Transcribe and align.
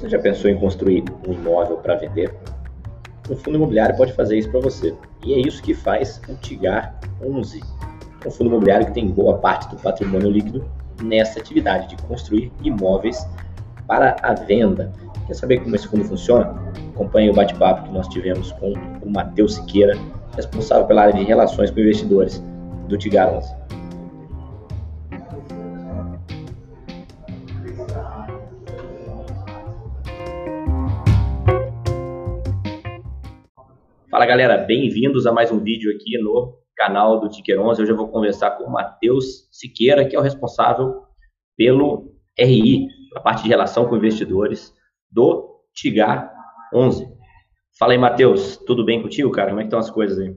Você 0.00 0.08
já 0.08 0.18
pensou 0.18 0.50
em 0.50 0.56
construir 0.56 1.04
um 1.28 1.34
imóvel 1.34 1.76
para 1.76 1.94
vender? 1.94 2.34
O 3.28 3.36
fundo 3.36 3.56
imobiliário 3.56 3.94
pode 3.98 4.14
fazer 4.14 4.38
isso 4.38 4.50
para 4.50 4.60
você. 4.60 4.94
E 5.22 5.34
é 5.34 5.38
isso 5.38 5.62
que 5.62 5.74
faz 5.74 6.22
o 6.26 6.34
Tigar 6.36 6.98
11, 7.22 7.60
um 8.26 8.30
fundo 8.30 8.48
imobiliário 8.48 8.86
que 8.86 8.92
tem 8.92 9.08
boa 9.08 9.36
parte 9.36 9.68
do 9.68 9.76
patrimônio 9.76 10.30
líquido 10.30 10.64
nessa 11.02 11.38
atividade 11.38 11.94
de 11.94 12.02
construir 12.04 12.50
imóveis 12.64 13.28
para 13.86 14.16
a 14.22 14.32
venda. 14.32 14.90
Quer 15.26 15.34
saber 15.34 15.60
como 15.60 15.76
esse 15.76 15.86
fundo 15.86 16.04
funciona? 16.04 16.54
Acompanhe 16.94 17.28
o 17.28 17.34
bate-papo 17.34 17.82
que 17.86 17.92
nós 17.92 18.08
tivemos 18.08 18.52
com 18.52 18.72
o 19.02 19.10
Matheus 19.10 19.56
Siqueira, 19.56 19.98
responsável 20.34 20.86
pela 20.86 21.02
área 21.02 21.14
de 21.14 21.24
relações 21.24 21.70
com 21.70 21.78
investidores 21.78 22.42
do 22.88 22.96
Tigar 22.96 23.28
11. 23.34 23.59
Fala 34.20 34.28
galera, 34.28 34.58
bem-vindos 34.58 35.26
a 35.26 35.32
mais 35.32 35.50
um 35.50 35.58
vídeo 35.58 35.90
aqui 35.96 36.18
no 36.18 36.58
canal 36.76 37.18
do 37.18 37.30
Ticker 37.30 37.58
11. 37.58 37.80
Hoje 37.80 37.90
eu 37.90 37.96
vou 37.96 38.08
conversar 38.08 38.50
com 38.50 38.64
o 38.64 38.70
Matheus 38.70 39.48
Siqueira, 39.50 40.06
que 40.06 40.14
é 40.14 40.18
o 40.18 40.22
responsável 40.22 41.04
pelo 41.56 42.12
RI, 42.38 42.86
a 43.16 43.20
parte 43.20 43.44
de 43.44 43.48
relação 43.48 43.86
com 43.86 43.96
investidores 43.96 44.74
do 45.10 45.62
Tigar 45.72 46.30
11. 46.74 47.08
Fala 47.78 47.92
aí, 47.94 47.98
Matheus, 47.98 48.58
tudo 48.58 48.84
bem 48.84 49.00
contigo, 49.00 49.30
cara? 49.30 49.48
Como 49.48 49.60
é 49.60 49.62
que 49.62 49.68
estão 49.68 49.78
as 49.78 49.90
coisas 49.90 50.18
aí? 50.18 50.36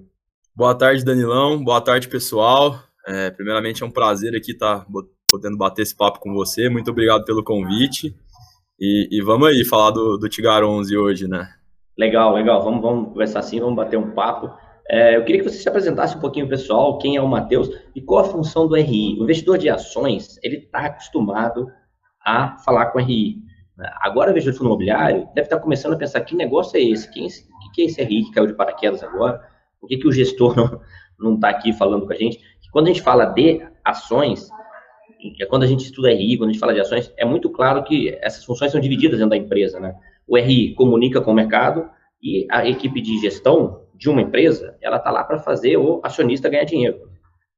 Boa 0.55 0.73
tarde, 0.73 1.03
Danilão. 1.03 1.61
Boa 1.61 1.81
tarde, 1.81 2.07
pessoal. 2.07 2.79
É, 3.05 3.31
primeiramente, 3.31 3.83
é 3.83 3.85
um 3.85 3.91
prazer 3.91 4.33
aqui 4.33 4.53
estar 4.53 4.79
tá 4.79 4.87
podendo 5.29 5.57
bater 5.57 5.81
esse 5.81 5.93
papo 5.93 6.21
com 6.21 6.33
você. 6.33 6.69
Muito 6.69 6.89
obrigado 6.89 7.25
pelo 7.25 7.43
convite. 7.43 8.15
E, 8.79 9.09
e 9.11 9.21
vamos 9.21 9.49
aí 9.49 9.65
falar 9.65 9.91
do, 9.91 10.15
do 10.17 10.29
Tigar 10.29 10.63
11 10.63 10.95
hoje, 10.95 11.27
né? 11.27 11.53
Legal, 11.97 12.33
legal. 12.33 12.63
Vamos, 12.63 12.81
vamos 12.81 13.09
conversar 13.09 13.39
assim, 13.39 13.59
vamos 13.59 13.75
bater 13.75 13.97
um 13.97 14.11
papo. 14.11 14.51
É, 14.89 15.15
eu 15.15 15.23
queria 15.23 15.41
que 15.41 15.49
você 15.49 15.57
se 15.57 15.69
apresentasse 15.69 16.17
um 16.17 16.19
pouquinho, 16.19 16.47
pessoal, 16.47 16.97
quem 16.97 17.15
é 17.15 17.21
o 17.21 17.27
Matheus 17.27 17.69
e 17.95 18.01
qual 18.01 18.25
a 18.25 18.29
função 18.29 18.67
do 18.67 18.75
RI. 18.75 19.17
O 19.19 19.23
investidor 19.23 19.57
de 19.57 19.69
ações, 19.69 20.39
ele 20.43 20.57
está 20.57 20.79
acostumado 20.79 21.67
a 22.25 22.57
falar 22.57 22.87
com 22.87 22.99
o 22.99 23.01
RI. 23.01 23.37
Agora, 24.01 24.29
o 24.29 24.31
investidor 24.31 24.59
de 24.59 24.65
imobiliário 24.65 25.27
deve 25.33 25.47
estar 25.47 25.59
começando 25.59 25.93
a 25.93 25.97
pensar 25.97 26.21
que 26.21 26.35
negócio 26.35 26.77
é 26.77 26.81
esse? 26.81 27.11
Quem, 27.11 27.27
que 27.73 27.81
é 27.81 27.85
esse 27.85 28.03
RI 28.03 28.25
que 28.25 28.31
caiu 28.31 28.47
de 28.47 28.53
paraquedas 28.53 29.03
agora? 29.03 29.41
Por 29.79 29.87
que, 29.87 29.97
que 29.97 30.07
o 30.07 30.11
gestor 30.11 30.81
não 31.17 31.35
está 31.35 31.49
aqui 31.49 31.73
falando 31.73 32.05
com 32.05 32.13
a 32.13 32.15
gente? 32.15 32.37
Que 32.37 32.69
quando 32.71 32.87
a 32.87 32.89
gente 32.89 33.01
fala 33.01 33.25
de 33.25 33.65
ações, 33.83 34.49
é 35.39 35.45
quando 35.45 35.63
a 35.63 35.67
gente 35.67 35.85
estuda 35.85 36.09
RI, 36.09 36.37
quando 36.37 36.49
a 36.49 36.53
gente 36.53 36.59
fala 36.59 36.73
de 36.73 36.81
ações, 36.81 37.11
é 37.17 37.25
muito 37.25 37.49
claro 37.49 37.83
que 37.83 38.09
essas 38.21 38.43
funções 38.43 38.71
são 38.71 38.81
divididas 38.81 39.17
dentro 39.17 39.31
da 39.31 39.37
empresa, 39.37 39.79
né? 39.79 39.95
O 40.27 40.37
RI 40.37 40.73
comunica 40.75 41.21
com 41.21 41.31
o 41.31 41.35
mercado 41.35 41.89
e 42.21 42.47
a 42.49 42.67
equipe 42.67 43.01
de 43.01 43.19
gestão 43.19 43.81
de 43.93 44.09
uma 44.09 44.21
empresa, 44.21 44.77
ela 44.81 44.97
está 44.97 45.11
lá 45.11 45.23
para 45.23 45.39
fazer 45.39 45.77
o 45.77 46.01
acionista 46.03 46.49
ganhar 46.49 46.63
dinheiro. 46.63 47.09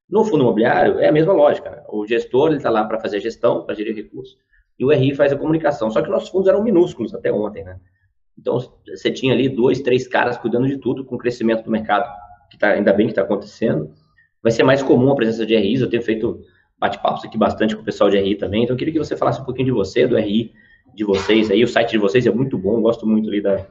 No 0.09 0.23
fundo 0.23 0.43
imobiliário, 0.43 0.99
é 0.99 1.07
a 1.07 1.11
mesma 1.11 1.33
lógica. 1.33 1.69
Né? 1.69 1.83
O 1.89 2.05
gestor 2.05 2.53
está 2.53 2.69
lá 2.69 2.83
para 2.83 2.99
fazer 2.99 3.17
a 3.17 3.21
gestão, 3.21 3.65
para 3.65 3.75
gerir 3.75 3.95
recursos, 3.95 4.37
e 4.77 4.85
o 4.85 4.91
RI 4.91 5.15
faz 5.15 5.31
a 5.31 5.37
comunicação. 5.37 5.89
Só 5.89 6.01
que 6.01 6.09
nossos 6.09 6.29
fundos 6.29 6.47
eram 6.47 6.63
minúsculos 6.63 7.13
até 7.13 7.31
ontem, 7.31 7.63
né? 7.63 7.79
Então, 8.37 8.59
você 8.85 9.09
tinha 9.11 9.33
ali 9.33 9.47
dois, 9.47 9.81
três 9.81 10.07
caras 10.07 10.37
cuidando 10.37 10.67
de 10.67 10.77
tudo, 10.77 11.05
com 11.05 11.15
o 11.15 11.17
crescimento 11.17 11.63
do 11.63 11.71
mercado, 11.71 12.07
que 12.51 12.57
tá, 12.57 12.71
ainda 12.71 12.91
bem 12.91 13.07
que 13.07 13.13
está 13.13 13.21
acontecendo. 13.21 13.91
Vai 14.43 14.51
ser 14.51 14.63
mais 14.63 14.83
comum 14.83 15.11
a 15.11 15.15
presença 15.15 15.45
de 15.45 15.55
RIs, 15.55 15.81
eu 15.81 15.89
tenho 15.89 16.03
feito 16.03 16.41
bate-papos 16.77 17.23
aqui 17.23 17.37
bastante 17.37 17.75
com 17.75 17.81
o 17.81 17.85
pessoal 17.85 18.09
de 18.09 18.17
RI 18.19 18.35
também, 18.35 18.63
então 18.63 18.73
eu 18.73 18.77
queria 18.77 18.93
que 18.93 18.99
você 18.99 19.15
falasse 19.15 19.41
um 19.41 19.45
pouquinho 19.45 19.67
de 19.67 19.71
você, 19.71 20.05
do 20.05 20.17
RI, 20.17 20.51
de 20.95 21.03
vocês 21.03 21.51
aí. 21.51 21.63
O 21.63 21.67
site 21.67 21.91
de 21.91 21.97
vocês 21.97 22.25
é 22.25 22.31
muito 22.31 22.57
bom, 22.57 22.81
gosto 22.81 23.05
muito 23.05 23.29
ali 23.29 23.41
da, 23.41 23.67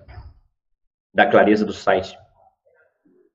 da 1.12 1.26
clareza 1.26 1.64
do 1.64 1.72
site. 1.72 2.16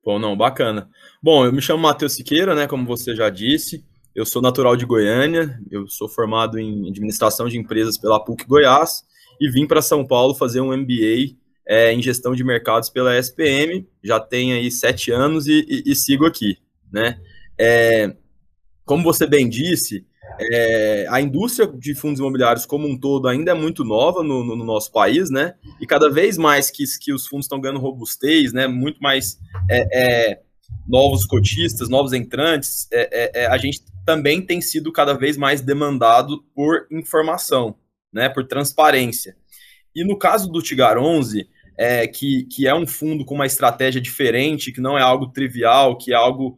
Bom, 0.03 0.19
não, 0.19 0.37
bacana. 0.37 0.89
Bom, 1.21 1.45
eu 1.45 1.51
me 1.51 1.61
chamo 1.61 1.83
Matheus 1.83 2.13
Siqueira, 2.13 2.55
né, 2.55 2.67
como 2.67 2.85
você 2.85 3.15
já 3.15 3.29
disse. 3.29 3.83
Eu 4.15 4.25
sou 4.25 4.41
natural 4.41 4.75
de 4.75 4.85
Goiânia, 4.85 5.59
eu 5.69 5.87
sou 5.87 6.07
formado 6.07 6.57
em 6.57 6.89
administração 6.89 7.47
de 7.47 7.57
empresas 7.57 7.97
pela 7.97 8.23
PUC 8.23 8.45
Goiás 8.45 9.03
e 9.39 9.49
vim 9.49 9.67
para 9.67 9.81
São 9.81 10.05
Paulo 10.05 10.33
fazer 10.33 10.61
um 10.61 10.75
MBA 10.75 11.37
é, 11.67 11.93
em 11.93 12.01
gestão 12.01 12.33
de 12.33 12.43
mercados 12.43 12.89
pela 12.89 13.17
SPM. 13.17 13.87
Já 14.03 14.19
tenho 14.19 14.55
aí 14.55 14.71
sete 14.71 15.11
anos 15.11 15.47
e, 15.47 15.65
e, 15.69 15.91
e 15.91 15.95
sigo 15.95 16.25
aqui, 16.25 16.57
né? 16.91 17.19
É, 17.57 18.15
como 18.83 19.03
você 19.03 19.27
bem 19.27 19.47
disse, 19.47 20.05
é, 20.39 21.05
a 21.09 21.19
indústria 21.19 21.67
de 21.67 21.93
fundos 21.95 22.19
imobiliários 22.19 22.65
como 22.65 22.87
um 22.87 22.97
todo 22.97 23.27
ainda 23.27 23.51
é 23.51 23.53
muito 23.53 23.83
nova 23.83 24.23
no, 24.23 24.43
no, 24.43 24.55
no 24.55 24.63
nosso 24.63 24.91
país, 24.91 25.29
né? 25.29 25.55
E 25.81 25.85
cada 25.85 26.09
vez 26.09 26.37
mais 26.37 26.69
que, 26.69 26.83
que 26.99 27.13
os 27.13 27.27
fundos 27.27 27.45
estão 27.45 27.59
ganhando 27.59 27.79
robustez, 27.79 28.53
né? 28.53 28.67
Muito 28.67 29.01
mais 29.01 29.37
é, 29.69 30.29
é, 30.31 30.39
novos 30.87 31.25
cotistas, 31.25 31.89
novos 31.89 32.13
entrantes, 32.13 32.87
é, 32.91 33.09
é, 33.11 33.43
é, 33.43 33.47
a 33.47 33.57
gente 33.57 33.81
também 34.05 34.41
tem 34.41 34.61
sido 34.61 34.91
cada 34.91 35.13
vez 35.13 35.37
mais 35.37 35.61
demandado 35.61 36.43
por 36.55 36.87
informação, 36.91 37.75
né? 38.11 38.29
Por 38.29 38.47
transparência. 38.47 39.35
E 39.95 40.05
no 40.05 40.17
caso 40.17 40.49
do 40.49 40.61
Tigar 40.61 40.97
11, 40.97 41.49
é, 41.77 42.07
que, 42.07 42.43
que 42.45 42.67
é 42.67 42.73
um 42.73 42.87
fundo 42.87 43.25
com 43.25 43.35
uma 43.35 43.45
estratégia 43.45 43.99
diferente, 44.01 44.71
que 44.71 44.81
não 44.81 44.97
é 44.97 45.01
algo 45.01 45.27
trivial, 45.27 45.97
que 45.97 46.13
é 46.13 46.15
algo 46.15 46.57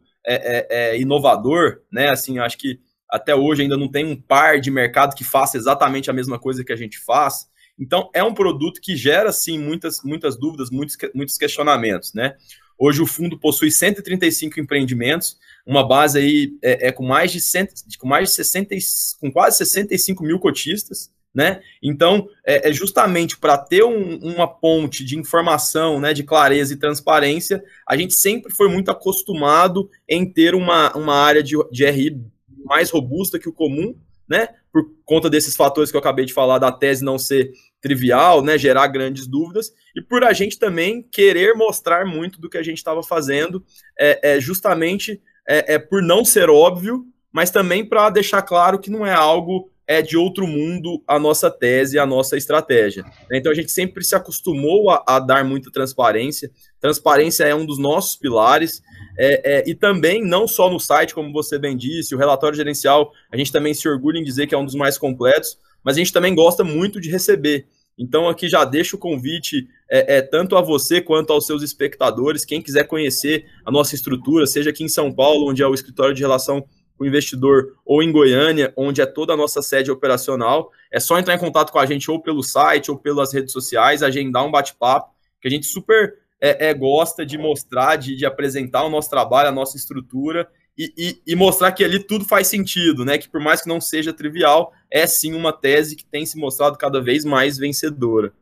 inovador, 0.96 1.80
né? 1.90 2.10
Assim, 2.10 2.38
acho 2.38 2.56
que 2.56 2.78
até 3.12 3.36
hoje 3.36 3.60
ainda 3.60 3.76
não 3.76 3.88
tem 3.88 4.06
um 4.06 4.16
par 4.16 4.58
de 4.58 4.70
mercado 4.70 5.14
que 5.14 5.22
faça 5.22 5.58
exatamente 5.58 6.08
a 6.08 6.14
mesma 6.14 6.38
coisa 6.38 6.64
que 6.64 6.72
a 6.72 6.76
gente 6.76 6.98
faz. 6.98 7.46
Então, 7.78 8.08
é 8.14 8.24
um 8.24 8.32
produto 8.32 8.80
que 8.80 8.96
gera, 8.96 9.30
sim, 9.30 9.58
muitas, 9.58 10.02
muitas 10.02 10.38
dúvidas, 10.38 10.70
muitos, 10.70 10.96
muitos 11.14 11.36
questionamentos, 11.36 12.14
né? 12.14 12.34
Hoje 12.78 13.02
o 13.02 13.06
fundo 13.06 13.38
possui 13.38 13.70
135 13.70 14.58
empreendimentos, 14.58 15.36
uma 15.66 15.86
base 15.86 16.18
aí 16.18 16.52
é, 16.62 16.88
é 16.88 16.92
com 16.92 17.04
mais 17.04 17.30
de 17.30 17.40
100, 17.40 17.68
com 17.98 18.08
mais 18.08 18.30
de 18.30 18.34
60, 18.34 18.74
com 19.20 19.30
quase 19.30 19.58
65 19.58 20.24
mil 20.24 20.38
cotistas, 20.38 21.10
né? 21.34 21.60
Então, 21.82 22.26
é, 22.46 22.70
é 22.70 22.72
justamente 22.72 23.38
para 23.38 23.58
ter 23.58 23.84
um, 23.84 24.16
uma 24.18 24.48
ponte 24.48 25.04
de 25.04 25.18
informação, 25.18 26.00
né, 26.00 26.12
de 26.12 26.22
clareza 26.22 26.72
e 26.72 26.78
transparência, 26.78 27.62
a 27.86 27.96
gente 27.96 28.14
sempre 28.14 28.52
foi 28.54 28.68
muito 28.68 28.90
acostumado 28.90 29.88
em 30.08 30.30
ter 30.30 30.54
uma, 30.54 30.96
uma 30.96 31.14
área 31.14 31.42
de, 31.42 31.56
de 31.70 31.88
RI 31.90 32.31
mais 32.64 32.90
robusta 32.90 33.38
que 33.38 33.48
o 33.48 33.52
comum, 33.52 33.94
né? 34.28 34.48
Por 34.72 34.84
conta 35.04 35.28
desses 35.28 35.54
fatores 35.54 35.90
que 35.90 35.96
eu 35.96 36.00
acabei 36.00 36.24
de 36.24 36.32
falar, 36.32 36.58
da 36.58 36.72
tese 36.72 37.04
não 37.04 37.18
ser 37.18 37.52
trivial, 37.80 38.42
né? 38.42 38.56
Gerar 38.56 38.86
grandes 38.86 39.26
dúvidas, 39.26 39.72
e 39.94 40.00
por 40.00 40.24
a 40.24 40.32
gente 40.32 40.58
também 40.58 41.02
querer 41.02 41.54
mostrar 41.54 42.06
muito 42.06 42.40
do 42.40 42.48
que 42.48 42.58
a 42.58 42.62
gente 42.62 42.78
estava 42.78 43.02
fazendo, 43.02 43.64
é, 43.98 44.34
é 44.34 44.40
justamente 44.40 45.20
é, 45.46 45.74
é, 45.74 45.78
por 45.78 46.02
não 46.02 46.24
ser 46.24 46.48
óbvio, 46.48 47.04
mas 47.32 47.50
também 47.50 47.84
para 47.84 48.10
deixar 48.10 48.42
claro 48.42 48.78
que 48.78 48.90
não 48.90 49.06
é 49.06 49.12
algo 49.12 49.70
é 49.86 50.00
de 50.00 50.16
outro 50.16 50.46
mundo 50.46 51.02
a 51.06 51.18
nossa 51.18 51.50
tese, 51.50 51.98
a 51.98 52.06
nossa 52.06 52.36
estratégia. 52.36 53.04
Então 53.30 53.50
a 53.50 53.54
gente 53.54 53.70
sempre 53.70 54.04
se 54.04 54.14
acostumou 54.14 54.90
a, 54.90 55.02
a 55.06 55.18
dar 55.18 55.44
muita 55.44 55.70
transparência. 55.70 56.50
Transparência 56.82 57.44
é 57.44 57.54
um 57.54 57.64
dos 57.64 57.78
nossos 57.78 58.16
pilares. 58.16 58.82
É, 59.16 59.58
é, 59.58 59.70
e 59.70 59.74
também, 59.74 60.20
não 60.20 60.48
só 60.48 60.68
no 60.68 60.80
site, 60.80 61.14
como 61.14 61.32
você 61.32 61.56
bem 61.56 61.76
disse, 61.76 62.12
o 62.12 62.18
relatório 62.18 62.56
gerencial, 62.56 63.12
a 63.30 63.36
gente 63.36 63.52
também 63.52 63.72
se 63.72 63.88
orgulha 63.88 64.18
em 64.18 64.24
dizer 64.24 64.48
que 64.48 64.54
é 64.54 64.58
um 64.58 64.64
dos 64.64 64.74
mais 64.74 64.98
completos, 64.98 65.56
mas 65.84 65.94
a 65.94 66.00
gente 66.00 66.12
também 66.12 66.34
gosta 66.34 66.64
muito 66.64 67.00
de 67.00 67.08
receber. 67.08 67.68
Então, 67.96 68.28
aqui 68.28 68.48
já 68.48 68.64
deixo 68.64 68.96
o 68.96 68.98
convite 68.98 69.68
é, 69.88 70.16
é, 70.16 70.22
tanto 70.22 70.56
a 70.56 70.60
você 70.60 71.00
quanto 71.00 71.32
aos 71.32 71.46
seus 71.46 71.62
espectadores. 71.62 72.44
Quem 72.44 72.60
quiser 72.60 72.84
conhecer 72.84 73.46
a 73.64 73.70
nossa 73.70 73.94
estrutura, 73.94 74.44
seja 74.44 74.70
aqui 74.70 74.82
em 74.82 74.88
São 74.88 75.12
Paulo, 75.12 75.48
onde 75.48 75.62
é 75.62 75.66
o 75.66 75.74
escritório 75.74 76.14
de 76.14 76.22
relação 76.22 76.62
com 76.98 77.04
o 77.04 77.06
investidor, 77.06 77.76
ou 77.86 78.02
em 78.02 78.10
Goiânia, 78.10 78.72
onde 78.76 79.00
é 79.00 79.06
toda 79.06 79.34
a 79.34 79.36
nossa 79.36 79.62
sede 79.62 79.88
operacional, 79.88 80.72
é 80.90 80.98
só 80.98 81.16
entrar 81.16 81.36
em 81.36 81.38
contato 81.38 81.70
com 81.70 81.78
a 81.78 81.86
gente 81.86 82.10
ou 82.10 82.20
pelo 82.20 82.42
site 82.42 82.90
ou 82.90 82.98
pelas 82.98 83.32
redes 83.32 83.52
sociais, 83.52 84.02
agendar 84.02 84.44
um 84.44 84.50
bate-papo, 84.50 85.12
que 85.40 85.46
a 85.46 85.50
gente 85.50 85.66
super 85.66 86.21
é, 86.42 86.70
é, 86.70 86.74
gosta 86.74 87.24
de 87.24 87.38
mostrar, 87.38 87.94
de, 87.94 88.16
de, 88.16 88.26
apresentar 88.26 88.84
o 88.84 88.90
nosso 88.90 89.08
trabalho, 89.08 89.48
a 89.48 89.52
nossa 89.52 89.76
estrutura 89.76 90.48
e, 90.76 90.92
e, 90.98 91.32
e, 91.32 91.36
mostrar 91.36 91.70
que 91.70 91.84
ali 91.84 92.02
tudo 92.02 92.24
faz 92.24 92.48
sentido, 92.48 93.04
né? 93.04 93.16
Que 93.16 93.28
por 93.28 93.40
mais 93.40 93.62
que 93.62 93.68
não 93.68 93.80
seja 93.80 94.12
trivial, 94.12 94.72
é 94.90 95.06
sim 95.06 95.34
uma 95.34 95.52
tese 95.52 95.94
que 95.94 96.04
tem 96.04 96.26
se 96.26 96.36
mostrado 96.36 96.76
cada 96.76 97.00
vez 97.00 97.24
mais 97.24 97.58
vencedora. 97.58 98.32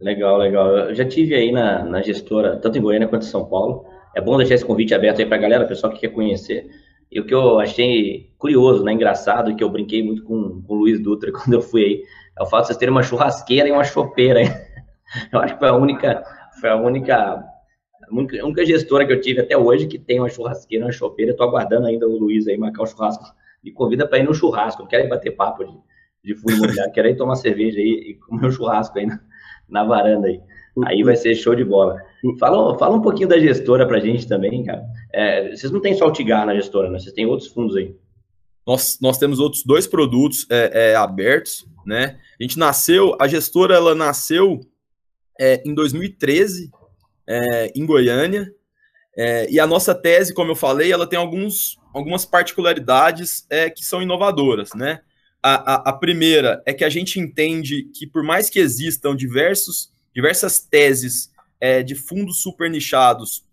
Legal, 0.00 0.36
legal. 0.36 0.76
Eu 0.76 0.94
já 0.94 1.04
tive 1.04 1.34
aí 1.34 1.52
na, 1.52 1.84
na 1.84 2.02
gestora, 2.02 2.56
tanto 2.56 2.76
em 2.76 2.80
Goiânia 2.80 3.06
quanto 3.06 3.22
em 3.22 3.30
São 3.30 3.44
Paulo. 3.44 3.84
É 4.16 4.20
bom 4.20 4.36
deixar 4.36 4.54
esse 4.54 4.64
convite 4.64 4.92
aberto 4.92 5.20
aí 5.20 5.26
para 5.26 5.36
a 5.36 5.40
galera, 5.40 5.64
pessoal 5.64 5.92
que 5.92 6.00
quer 6.00 6.08
conhecer. 6.08 6.68
E 7.10 7.20
o 7.20 7.24
que 7.24 7.34
eu 7.34 7.60
achei 7.60 8.32
curioso, 8.36 8.82
né, 8.82 8.92
engraçado, 8.92 9.54
que 9.54 9.62
eu 9.62 9.70
brinquei 9.70 10.02
muito 10.02 10.24
com, 10.24 10.60
com 10.62 10.74
o 10.74 10.76
Luiz 10.76 10.98
Dutra 11.00 11.30
quando 11.32 11.52
eu 11.52 11.62
fui 11.62 11.84
aí, 11.84 12.02
é 12.36 12.42
o 12.42 12.46
fato 12.46 12.62
de 12.62 12.66
vocês 12.68 12.78
terem 12.78 12.92
uma 12.92 13.04
churrasqueira 13.04 13.68
e 13.68 13.72
uma 13.72 13.84
chopeira. 13.84 14.40
Eu 15.30 15.38
acho 15.38 15.54
que 15.54 15.60
foi 15.60 15.68
a 15.68 15.76
única 15.76 16.24
foi 16.60 16.70
a 16.70 16.76
única, 16.76 17.16
a 17.16 18.14
única, 18.14 18.64
gestora 18.64 19.06
que 19.06 19.12
eu 19.12 19.20
tive 19.20 19.40
até 19.40 19.56
hoje 19.56 19.86
que 19.86 19.98
tem 19.98 20.20
uma 20.20 20.28
churrasqueira, 20.28 20.84
uma 20.84 20.92
chopeira. 20.92 21.32
Estou 21.32 21.46
aguardando 21.46 21.86
ainda 21.86 22.06
o 22.06 22.18
Luiz 22.18 22.46
aí 22.46 22.56
marcar 22.56 22.82
o 22.82 22.86
churrasco. 22.86 23.24
Me 23.62 23.72
convida 23.72 24.06
para 24.06 24.18
ir 24.18 24.24
no 24.24 24.34
churrasco. 24.34 24.82
Não 24.82 24.88
quero 24.88 25.04
ir 25.04 25.08
bater 25.08 25.30
papo 25.32 25.64
de, 25.64 25.72
de 26.24 26.34
fundo 26.34 26.52
imobiliário, 26.52 26.92
quero 26.92 27.08
ir 27.08 27.16
tomar 27.16 27.36
cerveja 27.36 27.78
aí 27.78 28.10
e 28.10 28.14
comer 28.14 28.46
um 28.46 28.50
churrasco 28.50 28.98
aí 28.98 29.06
na, 29.06 29.20
na 29.68 29.84
varanda 29.84 30.28
aí. 30.28 30.40
Aí 30.86 31.04
vai 31.04 31.14
ser 31.14 31.34
show 31.36 31.54
de 31.54 31.64
bola. 31.64 32.00
Fala, 32.38 32.76
fala 32.78 32.96
um 32.96 33.00
pouquinho 33.00 33.28
da 33.28 33.38
gestora 33.38 33.86
pra 33.86 34.00
gente 34.00 34.26
também, 34.26 34.64
cara. 34.64 34.84
É, 35.12 35.54
vocês 35.54 35.70
não 35.70 35.80
têm 35.80 35.94
só 35.94 36.06
o 36.06 36.12
Tigar 36.12 36.44
na 36.44 36.54
gestora, 36.54 36.90
né? 36.90 36.98
Vocês 36.98 37.14
têm 37.14 37.26
outros 37.26 37.48
fundos 37.48 37.76
aí. 37.76 37.94
Nós, 38.66 38.98
nós 39.00 39.18
temos 39.18 39.38
outros 39.38 39.62
dois 39.62 39.86
produtos 39.86 40.46
é, 40.50 40.90
é, 40.90 40.96
abertos, 40.96 41.66
né? 41.86 42.18
A 42.40 42.42
gente 42.42 42.58
nasceu, 42.58 43.16
a 43.20 43.28
gestora 43.28 43.74
ela 43.74 43.94
nasceu 43.94 44.60
é, 45.38 45.62
em 45.64 45.74
2013 45.74 46.70
é, 47.26 47.72
em 47.74 47.84
Goiânia. 47.84 48.52
É, 49.16 49.48
e 49.50 49.60
a 49.60 49.66
nossa 49.66 49.94
tese, 49.94 50.34
como 50.34 50.50
eu 50.50 50.56
falei, 50.56 50.92
ela 50.92 51.06
tem 51.06 51.18
alguns, 51.18 51.78
algumas 51.94 52.24
particularidades 52.24 53.46
é, 53.48 53.70
que 53.70 53.84
são 53.84 54.02
inovadoras, 54.02 54.70
né? 54.74 55.00
A, 55.42 55.74
a, 55.74 55.90
a, 55.90 55.92
primeira 55.92 56.62
é 56.64 56.72
que 56.72 56.84
a 56.84 56.88
gente 56.88 57.20
entende 57.20 57.84
que 57.94 58.06
por 58.06 58.22
mais 58.22 58.48
que 58.48 58.58
existam 58.58 59.14
diversos, 59.14 59.92
diversas 60.14 60.58
teses 60.58 61.30
é, 61.60 61.82
de 61.82 61.94
fundos 61.94 62.40
super 62.40 62.70
nichados, 62.70 63.44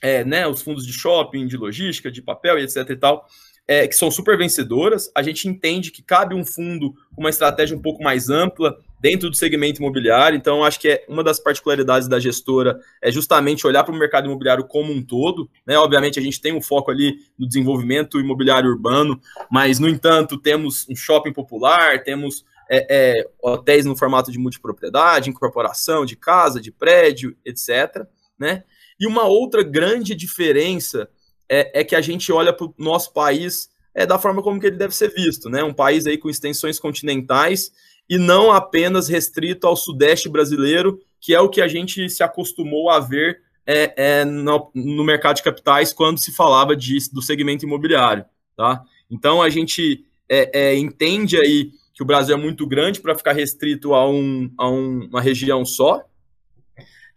é, 0.00 0.24
né, 0.24 0.46
os 0.46 0.62
fundos 0.62 0.86
de 0.86 0.92
shopping, 0.92 1.46
de 1.48 1.56
logística, 1.56 2.10
de 2.10 2.22
papel 2.22 2.58
e 2.58 2.62
etc 2.62 2.88
e 2.88 2.96
tal, 2.96 3.26
é, 3.66 3.88
que 3.88 3.96
são 3.96 4.10
super 4.10 4.38
vencedoras. 4.38 5.10
A 5.14 5.22
gente 5.22 5.48
entende 5.48 5.90
que 5.90 6.02
cabe 6.02 6.34
um 6.34 6.44
fundo 6.44 6.92
com 7.14 7.22
uma 7.22 7.30
estratégia 7.30 7.76
um 7.76 7.82
pouco 7.82 8.02
mais 8.02 8.30
ampla 8.30 8.76
dentro 9.04 9.28
do 9.28 9.36
segmento 9.36 9.82
imobiliário. 9.82 10.34
Então, 10.34 10.64
acho 10.64 10.80
que 10.80 10.88
é 10.88 11.04
uma 11.06 11.22
das 11.22 11.38
particularidades 11.38 12.08
da 12.08 12.18
gestora 12.18 12.80
é 13.02 13.12
justamente 13.12 13.66
olhar 13.66 13.84
para 13.84 13.94
o 13.94 13.98
mercado 13.98 14.24
imobiliário 14.24 14.64
como 14.64 14.94
um 14.94 15.04
todo. 15.04 15.46
Né? 15.66 15.76
Obviamente, 15.76 16.18
a 16.18 16.22
gente 16.22 16.40
tem 16.40 16.54
um 16.54 16.62
foco 16.62 16.90
ali 16.90 17.18
no 17.38 17.46
desenvolvimento 17.46 18.18
imobiliário 18.18 18.70
urbano, 18.70 19.20
mas, 19.50 19.78
no 19.78 19.90
entanto, 19.90 20.38
temos 20.38 20.88
um 20.88 20.96
shopping 20.96 21.34
popular, 21.34 22.02
temos 22.02 22.46
é, 22.70 22.86
é, 22.88 23.28
hotéis 23.42 23.84
no 23.84 23.94
formato 23.94 24.32
de 24.32 24.38
multipropriedade, 24.38 25.28
incorporação 25.28 26.06
de 26.06 26.16
casa, 26.16 26.58
de 26.58 26.72
prédio, 26.72 27.36
etc. 27.44 28.06
Né? 28.38 28.64
E 28.98 29.06
uma 29.06 29.24
outra 29.24 29.62
grande 29.62 30.14
diferença 30.14 31.10
é, 31.46 31.80
é 31.80 31.84
que 31.84 31.94
a 31.94 32.00
gente 32.00 32.32
olha 32.32 32.54
para 32.54 32.68
o 32.68 32.74
nosso 32.78 33.12
país 33.12 33.68
é 33.94 34.06
da 34.06 34.18
forma 34.18 34.42
como 34.42 34.58
que 34.58 34.66
ele 34.66 34.76
deve 34.76 34.92
ser 34.92 35.14
visto, 35.14 35.48
né? 35.48 35.62
Um 35.62 35.72
país 35.72 36.04
aí 36.04 36.18
com 36.18 36.28
extensões 36.28 36.80
continentais 36.80 37.70
e 38.08 38.18
não 38.18 38.52
apenas 38.52 39.08
restrito 39.08 39.66
ao 39.66 39.76
sudeste 39.76 40.28
brasileiro, 40.28 41.00
que 41.20 41.34
é 41.34 41.40
o 41.40 41.48
que 41.48 41.60
a 41.60 41.68
gente 41.68 42.08
se 42.08 42.22
acostumou 42.22 42.90
a 42.90 43.00
ver 43.00 43.40
é, 43.66 43.94
é, 43.96 44.24
no, 44.24 44.70
no, 44.74 45.02
mercado 45.04 45.36
de 45.36 45.42
capitais 45.42 45.92
quando 45.92 46.18
se 46.18 46.32
falava 46.32 46.76
de, 46.76 46.98
do 47.10 47.22
segmento 47.22 47.64
imobiliário, 47.64 48.24
tá? 48.56 48.82
Então 49.10 49.40
a 49.40 49.48
gente 49.48 50.04
é, 50.28 50.50
é 50.52 50.76
entende 50.76 51.38
aí 51.38 51.70
que 51.94 52.02
o 52.02 52.06
Brasil 52.06 52.36
é 52.36 52.38
muito 52.38 52.66
grande 52.66 53.00
para 53.00 53.14
ficar 53.14 53.32
restrito 53.32 53.94
a, 53.94 54.08
um, 54.08 54.50
a 54.58 54.68
um, 54.68 55.06
uma 55.06 55.20
região 55.20 55.64
só 55.64 56.02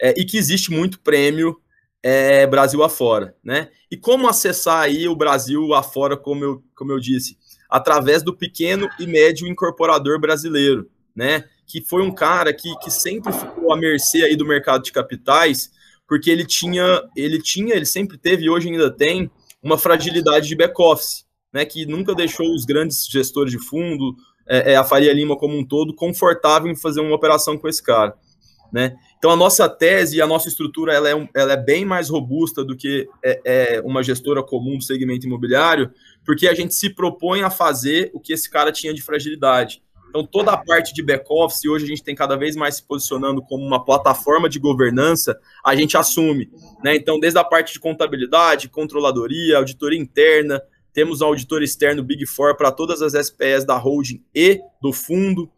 é, 0.01 0.13
e 0.17 0.23
que 0.23 0.37
existe 0.37 0.71
muito 0.71 0.99
prêmio 0.99 1.59
é, 2.01 2.45
Brasil 2.45 2.83
afora, 2.83 3.35
né? 3.43 3.69
E 3.89 3.97
como 3.97 4.27
acessar 4.27 4.83
aí 4.83 5.07
o 5.07 5.15
Brasil 5.15 5.73
afora, 5.73 6.15
como 6.15 6.43
eu, 6.43 6.63
como 6.75 6.91
eu 6.91 6.99
disse? 6.99 7.37
Através 7.69 8.23
do 8.23 8.35
pequeno 8.35 8.89
e 8.99 9.05
médio 9.05 9.47
incorporador 9.47 10.19
brasileiro, 10.19 10.89
né? 11.15 11.45
Que 11.65 11.81
foi 11.81 12.01
um 12.01 12.13
cara 12.13 12.53
que, 12.53 12.75
que 12.79 12.89
sempre 12.89 13.33
ficou 13.33 13.73
à 13.73 13.77
mercê 13.77 14.23
aí 14.23 14.35
do 14.35 14.45
mercado 14.45 14.83
de 14.83 14.91
capitais, 14.91 15.71
porque 16.07 16.29
ele 16.29 16.45
tinha, 16.45 17.03
ele 17.15 17.41
tinha, 17.41 17.75
ele 17.75 17.85
sempre 17.85 18.17
teve 18.17 18.45
e 18.45 18.49
hoje 18.49 18.69
ainda 18.69 18.89
tem 18.89 19.29
uma 19.61 19.77
fragilidade 19.77 20.47
de 20.47 20.55
back-office, 20.55 21.25
né? 21.51 21.65
Que 21.65 21.85
nunca 21.85 22.15
deixou 22.15 22.53
os 22.53 22.65
grandes 22.65 23.07
gestores 23.07 23.51
de 23.51 23.59
fundo, 23.59 24.15
é, 24.47 24.73
é, 24.73 24.75
a 24.75 24.83
Faria 24.83 25.13
Lima 25.13 25.35
como 25.35 25.57
um 25.57 25.65
todo, 25.65 25.93
confortável 25.93 26.71
em 26.71 26.75
fazer 26.75 27.01
uma 27.01 27.15
operação 27.15 27.57
com 27.57 27.67
esse 27.67 27.83
cara. 27.83 28.15
Né? 28.71 28.95
Então, 29.17 29.31
a 29.31 29.35
nossa 29.35 29.67
tese 29.67 30.17
e 30.17 30.21
a 30.21 30.27
nossa 30.27 30.47
estrutura 30.47 30.93
ela 30.93 31.09
é, 31.09 31.29
ela 31.33 31.53
é 31.53 31.57
bem 31.57 31.83
mais 31.83 32.09
robusta 32.09 32.63
do 32.63 32.75
que 32.75 33.09
é, 33.23 33.41
é, 33.45 33.81
uma 33.81 34.03
gestora 34.03 34.43
comum 34.43 34.77
do 34.77 34.83
segmento 34.83 35.25
imobiliário, 35.25 35.91
porque 36.23 36.47
a 36.47 36.53
gente 36.53 36.75
se 36.75 36.89
propõe 36.89 37.41
a 37.41 37.49
fazer 37.49 38.11
o 38.13 38.19
que 38.19 38.33
esse 38.33 38.49
cara 38.49 38.71
tinha 38.71 38.93
de 38.93 39.01
fragilidade. 39.01 39.81
Então, 40.09 40.25
toda 40.25 40.51
a 40.51 40.57
parte 40.57 40.93
de 40.93 41.03
back-office, 41.03 41.65
hoje 41.65 41.85
a 41.85 41.87
gente 41.87 42.03
tem 42.03 42.15
cada 42.15 42.35
vez 42.35 42.55
mais 42.55 42.75
se 42.75 42.83
posicionando 42.83 43.41
como 43.41 43.65
uma 43.65 43.83
plataforma 43.83 44.47
de 44.47 44.59
governança, 44.59 45.37
a 45.63 45.75
gente 45.75 45.97
assume. 45.97 46.49
Né? 46.83 46.95
Então, 46.95 47.19
desde 47.19 47.37
a 47.37 47.43
parte 47.43 47.73
de 47.73 47.79
contabilidade, 47.79 48.69
controladoria, 48.69 49.57
auditoria 49.57 49.99
interna, 49.99 50.61
temos 50.93 51.21
auditor 51.21 51.61
externo 51.61 52.03
Big 52.03 52.25
Four 52.25 52.55
para 52.55 52.71
todas 52.71 53.01
as 53.01 53.13
SPS 53.13 53.65
da 53.65 53.77
holding 53.77 54.23
e 54.33 54.59
do 54.81 54.91
fundo. 54.91 55.51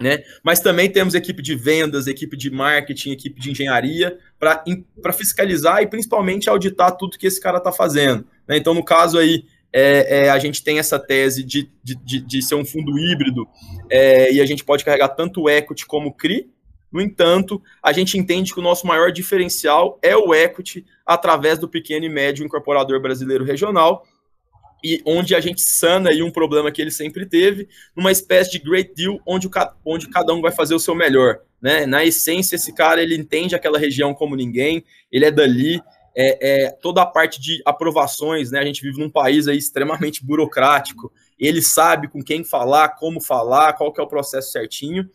Né? 0.00 0.18
Mas 0.42 0.60
também 0.60 0.90
temos 0.90 1.14
equipe 1.14 1.42
de 1.42 1.54
vendas, 1.54 2.06
equipe 2.06 2.36
de 2.36 2.50
marketing, 2.50 3.12
equipe 3.12 3.40
de 3.40 3.50
engenharia 3.50 4.18
para 4.38 5.12
fiscalizar 5.12 5.82
e 5.82 5.86
principalmente 5.86 6.48
auditar 6.48 6.96
tudo 6.96 7.18
que 7.18 7.26
esse 7.26 7.40
cara 7.40 7.58
está 7.58 7.72
fazendo. 7.72 8.26
Né? 8.46 8.58
Então, 8.58 8.74
no 8.74 8.84
caso 8.84 9.18
aí, 9.18 9.44
é, 9.72 10.24
é, 10.26 10.30
a 10.30 10.38
gente 10.38 10.62
tem 10.62 10.78
essa 10.78 10.98
tese 10.98 11.42
de, 11.42 11.70
de, 11.82 12.20
de, 12.20 12.42
ser 12.42 12.54
um 12.54 12.64
fundo 12.64 12.98
híbrido 12.98 13.46
é, 13.90 14.32
e 14.32 14.40
a 14.40 14.46
gente 14.46 14.64
pode 14.64 14.84
carregar 14.84 15.08
tanto 15.08 15.42
o 15.42 15.50
equity 15.50 15.86
como 15.86 16.08
o 16.08 16.12
CRI. 16.12 16.50
No 16.90 17.00
entanto, 17.00 17.60
a 17.82 17.92
gente 17.92 18.16
entende 18.16 18.54
que 18.54 18.60
o 18.60 18.62
nosso 18.62 18.86
maior 18.86 19.12
diferencial 19.12 19.98
é 20.02 20.16
o 20.16 20.34
equity 20.34 20.86
através 21.04 21.58
do 21.58 21.68
pequeno 21.68 22.06
e 22.06 22.08
médio 22.08 22.44
incorporador 22.44 23.00
brasileiro 23.00 23.44
regional, 23.44 24.06
e 24.82 25.02
onde 25.04 25.34
a 25.34 25.40
gente 25.40 25.62
sana 25.62 26.10
aí 26.10 26.22
um 26.22 26.30
problema 26.30 26.70
que 26.70 26.80
ele 26.80 26.90
sempre 26.90 27.26
teve, 27.26 27.68
numa 27.94 28.12
espécie 28.12 28.52
de 28.52 28.58
great 28.58 28.92
deal 28.94 29.20
onde, 29.26 29.46
o, 29.46 29.50
onde 29.84 30.08
cada 30.08 30.32
um 30.32 30.40
vai 30.40 30.52
fazer 30.52 30.74
o 30.74 30.80
seu 30.80 30.94
melhor. 30.94 31.40
Né? 31.60 31.86
Na 31.86 32.04
essência, 32.04 32.56
esse 32.56 32.72
cara 32.74 33.02
ele 33.02 33.16
entende 33.16 33.54
aquela 33.54 33.78
região 33.78 34.14
como 34.14 34.36
ninguém, 34.36 34.84
ele 35.10 35.24
é 35.24 35.30
dali, 35.30 35.80
é, 36.16 36.64
é, 36.64 36.70
toda 36.70 37.02
a 37.02 37.06
parte 37.06 37.40
de 37.40 37.60
aprovações, 37.64 38.50
né? 38.50 38.58
A 38.58 38.64
gente 38.64 38.80
vive 38.80 38.98
num 38.98 39.10
país 39.10 39.46
aí 39.46 39.58
extremamente 39.58 40.24
burocrático, 40.24 41.12
ele 41.38 41.60
sabe 41.60 42.08
com 42.08 42.22
quem 42.22 42.42
falar, 42.42 42.90
como 42.96 43.20
falar, 43.20 43.74
qual 43.74 43.92
que 43.92 44.00
é 44.00 44.04
o 44.04 44.08
processo 44.08 44.50
certinho. 44.50 45.08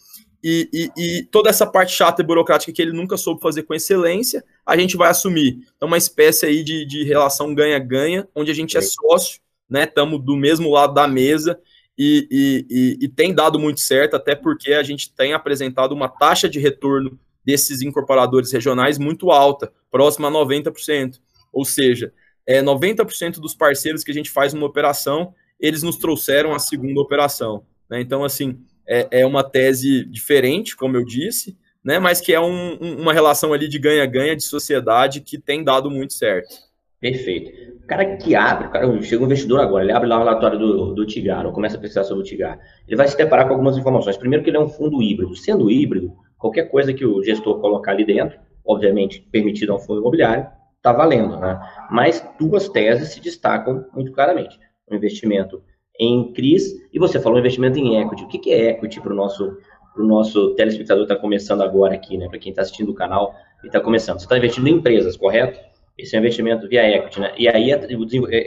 E, 0.44 0.70
e, 0.74 0.92
e, 0.98 1.24
toda 1.24 1.50
essa 1.50 1.68
parte 1.68 1.94
chata 1.94 2.22
e 2.22 2.26
burocrática 2.26 2.72
que 2.72 2.82
ele 2.82 2.94
nunca 2.94 3.16
soube 3.16 3.42
fazer 3.42 3.64
com 3.64 3.74
excelência, 3.74 4.44
a 4.66 4.76
gente 4.76 4.98
vai 4.98 5.10
assumir. 5.10 5.60
Então, 5.76 5.88
uma 5.88 5.98
espécie 5.98 6.46
aí 6.48 6.64
de, 6.64 6.86
de 6.86 7.04
relação 7.04 7.54
ganha-ganha, 7.54 8.28
onde 8.36 8.50
a 8.50 8.54
gente 8.54 8.78
é 8.78 8.82
sócio 8.82 9.40
né? 9.72 9.86
Estamos 9.86 10.22
do 10.22 10.36
mesmo 10.36 10.70
lado 10.70 10.94
da 10.94 11.08
mesa 11.08 11.58
e, 11.98 12.28
e, 12.30 12.66
e, 12.70 13.06
e, 13.06 13.08
tem 13.08 13.34
dado 13.34 13.58
muito 13.58 13.80
certo, 13.80 14.16
até 14.16 14.36
porque 14.36 14.74
a 14.74 14.84
gente 14.84 15.14
tem 15.14 15.34
apresentado 15.34 15.94
uma 15.94 16.10
taxa 16.10 16.50
de 16.50 16.60
retorno 16.60 17.18
desses 17.44 17.82
incorporadores 17.82 18.52
regionais 18.52 18.98
muito 18.98 19.32
alta, 19.32 19.72
próxima 19.90 20.28
a 20.28 20.32
90%. 20.32 21.20
Ou 21.54 21.64
seja, 21.64 22.14
é, 22.46 22.62
90% 22.62 23.40
dos 23.40 23.56
parceiros 23.56 24.04
que 24.04 24.12
a 24.12 24.14
gente 24.14 24.30
faz 24.30 24.54
uma 24.54 24.66
operação, 24.66 25.34
eles 25.60 25.84
nos 25.84 25.98
trouxeram 25.98 26.54
a 26.54 26.60
segunda 26.60 27.00
operação. 27.00 27.64
Né? 27.90 28.02
Então, 28.02 28.24
assim, 28.24 28.60
é, 28.88 29.08
é, 29.22 29.26
uma 29.26 29.44
tese 29.44 30.04
diferente, 30.06 30.76
como 30.76 30.98
eu 30.98 31.06
disse, 31.06 31.58
né? 31.84 32.00
mas 32.00 32.20
que 32.20 32.34
é 32.34 32.40
um, 32.40 32.78
um, 32.82 33.02
uma 33.02 33.14
relação 33.14 33.54
ali 33.54 33.68
de 33.68 33.80
ganha-ganha 33.80 34.36
de 34.36 34.44
sociedade 34.44 35.22
que 35.22 35.38
tem 35.38 35.64
dado 35.64 35.90
muito 35.90 36.14
certo. 36.14 36.71
Perfeito. 37.02 37.52
O 37.84 37.88
cara 37.88 38.16
que 38.16 38.36
abre, 38.36 38.70
cara 38.70 39.02
chega 39.02 39.24
um 39.24 39.26
investidor 39.26 39.60
agora, 39.60 39.84
ele 39.84 39.92
abre 39.92 40.08
lá 40.08 40.18
o 40.18 40.20
relatório 40.20 40.60
do, 40.60 40.94
do 40.94 41.06
Tigar, 41.06 41.46
ou 41.48 41.52
começa 41.52 41.76
a 41.76 41.80
pesquisar 41.80 42.04
sobre 42.04 42.22
o 42.22 42.26
Tigar. 42.26 42.60
Ele 42.88 42.96
vai 42.96 43.08
se 43.08 43.18
deparar 43.18 43.48
com 43.48 43.54
algumas 43.54 43.76
informações. 43.76 44.16
Primeiro, 44.16 44.44
que 44.44 44.52
ele 44.52 44.58
é 44.58 44.60
um 44.60 44.70
fundo 44.70 45.02
híbrido. 45.02 45.36
Sendo 45.36 45.70
híbrido, 45.70 46.14
qualquer 46.38 46.66
coisa 46.70 46.94
que 46.94 47.04
o 47.04 47.24
gestor 47.24 47.60
colocar 47.60 47.92
ali 47.92 48.06
dentro, 48.06 48.40
obviamente 48.64 49.28
permitido 49.32 49.74
a 49.74 49.76
um 49.76 49.80
fundo 49.80 50.00
imobiliário, 50.00 50.48
está 50.78 50.94
valendo. 50.94 51.38
Né? 51.38 51.60
Mas 51.90 52.26
duas 52.40 52.70
teses 52.70 53.10
se 53.10 53.20
destacam 53.20 53.84
muito 53.94 54.12
claramente: 54.12 54.60
o 54.88 54.96
investimento 54.96 55.64
em 56.00 56.32
CRIs 56.34 56.72
e 56.94 57.00
você 57.00 57.20
falou 57.20 57.40
investimento 57.40 57.80
em 57.80 58.00
equity. 58.00 58.24
O 58.24 58.28
que, 58.28 58.38
que 58.38 58.52
é 58.52 58.70
equity 58.70 59.02
para 59.02 59.12
o 59.12 59.16
nosso, 59.16 59.58
pro 59.94 60.06
nosso 60.06 60.54
telespectador 60.54 61.08
que 61.08 61.12
está 61.12 61.22
começando 61.22 61.62
agora 61.62 61.96
aqui, 61.96 62.16
né? 62.16 62.30
para 62.30 62.38
quem 62.38 62.52
está 62.52 62.62
assistindo 62.62 62.90
o 62.90 62.96
canal 62.96 63.34
e 63.64 63.68
está 63.68 63.80
começando? 63.80 64.20
Você 64.20 64.26
está 64.26 64.38
investindo 64.38 64.68
em 64.68 64.74
empresas, 64.74 65.18
correto? 65.18 65.71
Esse 65.98 66.16
é 66.16 66.20
um 66.20 66.22
investimento 66.22 66.68
via 66.68 66.98
equity, 66.98 67.20
né? 67.20 67.34
E 67.38 67.48
aí, 67.48 67.72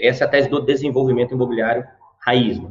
essa 0.03 0.25
é 0.25 0.27
a 0.27 0.31
tese 0.31 0.49
do 0.49 0.61
desenvolvimento 0.61 1.35
imobiliário 1.35 1.85
raiz. 2.25 2.59
Né? 2.59 2.71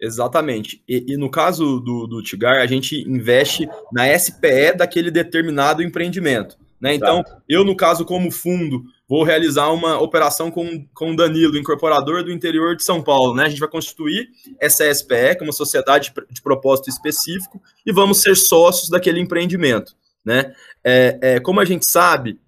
Exatamente. 0.00 0.82
E, 0.88 1.12
e, 1.14 1.16
no 1.16 1.30
caso 1.30 1.80
do, 1.80 2.06
do 2.06 2.22
Tigar, 2.22 2.60
a 2.60 2.66
gente 2.66 2.96
investe 3.08 3.68
na 3.92 4.16
SPE 4.18 4.76
daquele 4.76 5.10
determinado 5.10 5.82
empreendimento. 5.82 6.56
Né? 6.80 6.94
Então, 6.94 7.24
eu, 7.48 7.64
no 7.64 7.76
caso, 7.76 8.04
como 8.04 8.30
fundo, 8.30 8.84
vou 9.08 9.24
realizar 9.24 9.68
uma 9.72 10.00
operação 10.00 10.50
com, 10.50 10.86
com 10.94 11.12
o 11.12 11.16
Danilo, 11.16 11.58
incorporador 11.58 12.22
do 12.22 12.30
interior 12.30 12.76
de 12.76 12.84
São 12.84 13.02
Paulo. 13.02 13.34
Né? 13.34 13.44
A 13.44 13.48
gente 13.48 13.58
vai 13.58 13.68
constituir 13.68 14.28
essa 14.60 14.92
SPE, 14.92 15.36
que 15.36 15.40
é 15.40 15.44
uma 15.44 15.52
sociedade 15.52 16.12
de 16.30 16.42
propósito 16.42 16.88
específico, 16.88 17.60
e 17.84 17.92
vamos 17.92 18.20
ser 18.22 18.36
sócios 18.36 18.88
daquele 18.88 19.20
empreendimento. 19.20 19.96
Né? 20.24 20.52
É, 20.84 21.18
é, 21.20 21.40
como 21.40 21.58
a 21.58 21.64
gente 21.64 21.90
sabe, 21.90 22.38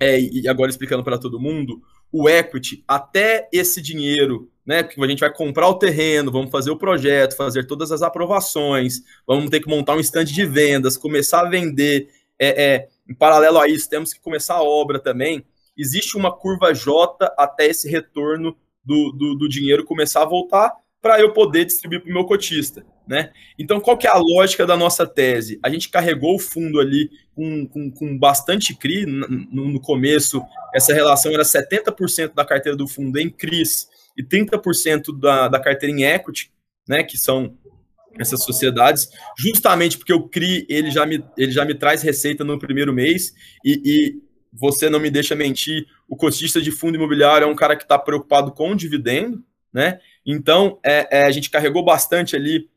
é, 0.00 0.20
e 0.20 0.48
agora 0.48 0.70
explicando 0.70 1.02
para 1.02 1.18
todo 1.18 1.40
mundo, 1.40 1.82
o 2.12 2.28
equity 2.28 2.84
até 2.86 3.48
esse 3.52 3.80
dinheiro, 3.80 4.50
né? 4.64 4.82
Que 4.82 5.02
a 5.02 5.08
gente 5.08 5.20
vai 5.20 5.32
comprar 5.32 5.68
o 5.68 5.78
terreno, 5.78 6.32
vamos 6.32 6.50
fazer 6.50 6.70
o 6.70 6.78
projeto, 6.78 7.36
fazer 7.36 7.66
todas 7.66 7.92
as 7.92 8.02
aprovações, 8.02 9.02
vamos 9.26 9.50
ter 9.50 9.60
que 9.60 9.68
montar 9.68 9.94
um 9.94 10.00
estande 10.00 10.32
de 10.32 10.44
vendas, 10.44 10.96
começar 10.96 11.40
a 11.40 11.48
vender. 11.48 12.08
É, 12.38 12.64
é, 12.64 12.88
em 13.08 13.14
paralelo 13.14 13.58
a 13.58 13.68
isso, 13.68 13.88
temos 13.88 14.12
que 14.12 14.20
começar 14.20 14.54
a 14.54 14.62
obra 14.62 14.98
também. 14.98 15.44
Existe 15.76 16.16
uma 16.16 16.34
curva 16.34 16.74
J 16.74 17.32
até 17.38 17.66
esse 17.66 17.88
retorno 17.88 18.56
do, 18.84 19.12
do, 19.12 19.34
do 19.34 19.48
dinheiro 19.48 19.84
começar 19.84 20.22
a 20.22 20.26
voltar 20.26 20.72
para 21.00 21.20
eu 21.20 21.32
poder 21.32 21.64
distribuir 21.64 22.02
para 22.02 22.10
o 22.10 22.14
meu 22.14 22.24
cotista. 22.24 22.84
Né? 23.06 23.30
Então, 23.56 23.80
qual 23.80 23.96
que 23.96 24.06
é 24.06 24.10
a 24.10 24.18
lógica 24.18 24.66
da 24.66 24.76
nossa 24.76 25.06
tese? 25.06 25.60
A 25.62 25.70
gente 25.70 25.88
carregou 25.88 26.34
o 26.34 26.40
fundo 26.40 26.80
ali 26.80 27.08
com, 27.36 27.64
com, 27.66 27.90
com 27.90 28.18
bastante 28.18 28.74
CRI 28.74 29.06
no, 29.06 29.68
no, 29.68 29.80
começo, 29.80 30.42
essa 30.74 30.92
relação 30.92 31.32
era 31.32 31.44
70% 31.44 32.34
da 32.34 32.44
carteira 32.44 32.76
do 32.76 32.88
fundo 32.88 33.16
em 33.18 33.30
CRIs 33.30 33.86
e 34.18 34.24
30% 34.24 35.16
da, 35.20 35.46
da 35.46 35.60
carteira 35.60 35.94
em 35.94 36.02
equity, 36.02 36.50
né, 36.88 37.04
que 37.04 37.16
são 37.16 37.56
essas 38.18 38.42
sociedades, 38.42 39.08
justamente 39.38 39.98
porque 39.98 40.12
o 40.12 40.28
CRI 40.28 40.66
ele 40.68 40.90
já 40.90 41.06
me, 41.06 41.22
ele 41.36 41.52
já 41.52 41.64
me 41.64 41.74
traz 41.74 42.02
receita 42.02 42.42
no 42.42 42.58
primeiro 42.58 42.92
mês 42.92 43.32
e, 43.64 43.80
e 43.84 44.26
você 44.52 44.88
não 44.88 44.98
me 44.98 45.10
deixa 45.10 45.36
mentir, 45.36 45.86
o 46.08 46.16
cotista 46.16 46.60
de 46.60 46.70
fundo 46.70 46.96
imobiliário 46.96 47.44
é 47.44 47.48
um 47.48 47.54
cara 47.54 47.76
que 47.76 47.82
está 47.82 47.98
preocupado 47.98 48.52
com 48.52 48.72
o 48.72 48.76
dividendo, 48.76 49.44
né? 49.72 50.00
Então, 50.24 50.78
é, 50.82 51.18
é, 51.18 51.26
a 51.26 51.30
gente 51.30 51.50
carregou 51.50 51.84
bastante 51.84 52.34
ali 52.34 52.68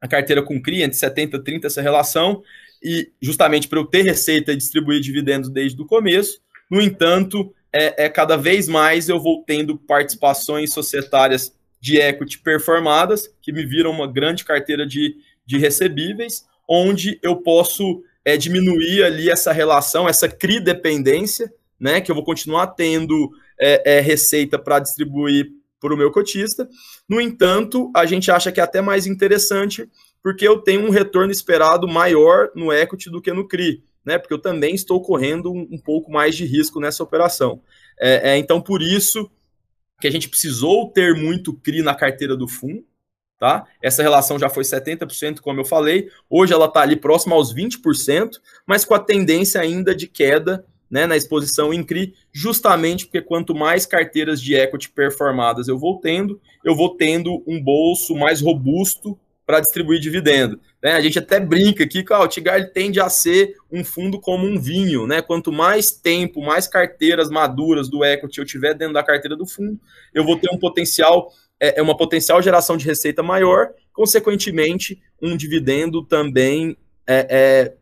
a 0.00 0.08
carteira 0.08 0.42
com 0.42 0.60
CRI, 0.60 0.82
entre 0.82 0.96
70 0.96 1.36
e 1.36 1.42
30 1.42 1.66
essa 1.66 1.82
relação, 1.82 2.42
e 2.82 3.10
justamente 3.20 3.68
para 3.68 3.78
eu 3.78 3.86
ter 3.86 4.02
receita 4.02 4.52
e 4.52 4.56
distribuir 4.56 5.00
dividendos 5.00 5.50
desde 5.50 5.80
o 5.80 5.86
começo. 5.86 6.40
No 6.70 6.80
entanto, 6.80 7.52
é, 7.72 8.04
é, 8.04 8.08
cada 8.08 8.36
vez 8.36 8.68
mais 8.68 9.08
eu 9.08 9.20
vou 9.20 9.42
tendo 9.46 9.76
participações 9.76 10.72
societárias 10.72 11.54
de 11.80 11.98
equity 11.98 12.38
performadas, 12.38 13.30
que 13.40 13.52
me 13.52 13.64
viram 13.64 13.90
uma 13.90 14.10
grande 14.10 14.44
carteira 14.44 14.86
de, 14.86 15.16
de 15.44 15.58
recebíveis, 15.58 16.44
onde 16.68 17.18
eu 17.22 17.36
posso 17.36 18.02
é, 18.24 18.36
diminuir 18.36 19.04
ali 19.04 19.30
essa 19.30 19.52
relação, 19.52 20.08
essa 20.08 20.28
CRI 20.28 20.58
dependência, 20.58 21.52
né, 21.78 22.00
que 22.00 22.10
eu 22.10 22.14
vou 22.14 22.24
continuar 22.24 22.68
tendo 22.68 23.30
é, 23.60 23.98
é, 23.98 24.00
receita 24.00 24.58
para 24.58 24.80
distribuir 24.80 25.48
para 25.80 25.94
o 25.94 25.96
meu 25.96 26.10
cotista. 26.10 26.68
No 27.08 27.20
entanto, 27.20 27.90
a 27.94 28.04
gente 28.04 28.30
acha 28.30 28.50
que 28.50 28.60
é 28.60 28.62
até 28.62 28.80
mais 28.80 29.06
interessante 29.06 29.88
porque 30.22 30.46
eu 30.46 30.58
tenho 30.58 30.84
um 30.84 30.90
retorno 30.90 31.30
esperado 31.30 31.86
maior 31.86 32.50
no 32.54 32.72
equity 32.72 33.08
do 33.08 33.22
que 33.22 33.32
no 33.32 33.46
CRI, 33.46 33.84
né? 34.04 34.18
Porque 34.18 34.34
eu 34.34 34.40
também 34.40 34.74
estou 34.74 35.00
correndo 35.00 35.52
um, 35.52 35.68
um 35.70 35.78
pouco 35.78 36.10
mais 36.10 36.34
de 36.34 36.44
risco 36.44 36.80
nessa 36.80 37.02
operação. 37.02 37.62
É, 37.98 38.30
é, 38.30 38.36
então, 38.36 38.60
por 38.60 38.82
isso 38.82 39.30
que 40.00 40.08
a 40.08 40.10
gente 40.10 40.28
precisou 40.28 40.90
ter 40.90 41.14
muito 41.14 41.54
CRI 41.54 41.80
na 41.80 41.94
carteira 41.94 42.36
do 42.36 42.48
fundo, 42.48 42.84
tá? 43.38 43.66
Essa 43.80 44.02
relação 44.02 44.36
já 44.36 44.48
foi 44.48 44.64
70%, 44.64 45.38
como 45.40 45.60
eu 45.60 45.64
falei. 45.64 46.10
Hoje 46.28 46.52
ela 46.52 46.66
está 46.66 46.80
ali 46.80 46.96
próxima 46.96 47.36
aos 47.36 47.54
20%, 47.54 48.40
mas 48.66 48.84
com 48.84 48.94
a 48.94 48.98
tendência 48.98 49.60
ainda 49.60 49.94
de 49.94 50.08
queda 50.08 50.66
né, 50.90 51.06
na 51.06 51.16
exposição 51.16 51.72
em 51.72 51.82
CRI, 51.82 52.14
justamente 52.32 53.06
porque 53.06 53.20
quanto 53.20 53.54
mais 53.54 53.86
carteiras 53.86 54.40
de 54.40 54.54
equity 54.54 54.90
performadas 54.90 55.68
eu 55.68 55.78
vou 55.78 55.98
tendo, 55.98 56.40
eu 56.64 56.74
vou 56.74 56.96
tendo 56.96 57.42
um 57.46 57.62
bolso 57.62 58.14
mais 58.14 58.40
robusto 58.40 59.18
para 59.46 59.60
distribuir 59.60 60.00
dividendo. 60.00 60.60
Né? 60.82 60.92
A 60.92 61.00
gente 61.00 61.18
até 61.18 61.38
brinca 61.38 61.84
aqui 61.84 62.02
que 62.02 62.12
o 62.12 62.26
Tigar 62.26 62.72
tende 62.72 63.00
a 63.00 63.08
ser 63.08 63.54
um 63.70 63.84
fundo 63.84 64.20
como 64.20 64.44
um 64.44 64.58
vinho. 64.58 65.06
Né? 65.06 65.22
Quanto 65.22 65.52
mais 65.52 65.92
tempo, 65.92 66.42
mais 66.42 66.66
carteiras 66.66 67.30
maduras 67.30 67.88
do 67.88 68.04
equity 68.04 68.40
eu 68.40 68.44
tiver 68.44 68.74
dentro 68.74 68.94
da 68.94 69.04
carteira 69.04 69.36
do 69.36 69.46
fundo, 69.46 69.78
eu 70.12 70.24
vou 70.24 70.36
ter 70.36 70.50
um 70.52 70.58
potencial, 70.58 71.32
é, 71.60 71.78
é 71.78 71.82
uma 71.82 71.96
potencial 71.96 72.42
geração 72.42 72.76
de 72.76 72.84
receita 72.84 73.22
maior, 73.22 73.70
consequentemente, 73.92 75.00
um 75.22 75.36
dividendo 75.36 76.04
também 76.04 76.76
é, 77.06 77.26
é 77.30 77.74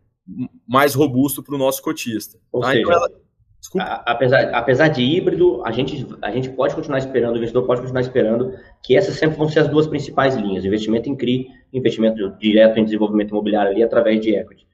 mais 0.67 0.95
robusto 0.95 1.43
para 1.43 1.55
o 1.55 1.59
nosso 1.59 1.83
cotista. 1.83 2.39
Ou 2.53 2.61
tá? 2.61 2.69
seja, 2.69 2.81
então 2.81 2.93
ela... 2.93 4.03
apesar, 4.07 4.51
apesar 4.55 4.89
de 4.89 5.03
híbrido, 5.03 5.63
a 5.65 5.71
gente, 5.71 6.07
a 6.23 6.31
gente 6.31 6.51
pode 6.51 6.75
continuar 6.75 6.99
esperando, 6.99 7.35
o 7.35 7.37
investidor 7.37 7.67
pode 7.67 7.81
continuar 7.81 8.01
esperando 8.01 8.55
que 8.83 8.97
essas 8.97 9.17
sempre 9.17 9.37
vão 9.37 9.49
ser 9.49 9.61
as 9.61 9.69
duas 9.69 9.87
principais 9.87 10.35
linhas, 10.37 10.65
investimento 10.65 11.09
em 11.09 11.17
CRI, 11.17 11.49
investimento 11.73 12.31
direto 12.39 12.79
em 12.79 12.85
desenvolvimento 12.85 13.31
imobiliário 13.31 13.71
ali 13.71 13.83
através 13.83 14.21
de 14.21 14.35
equity. 14.35 14.67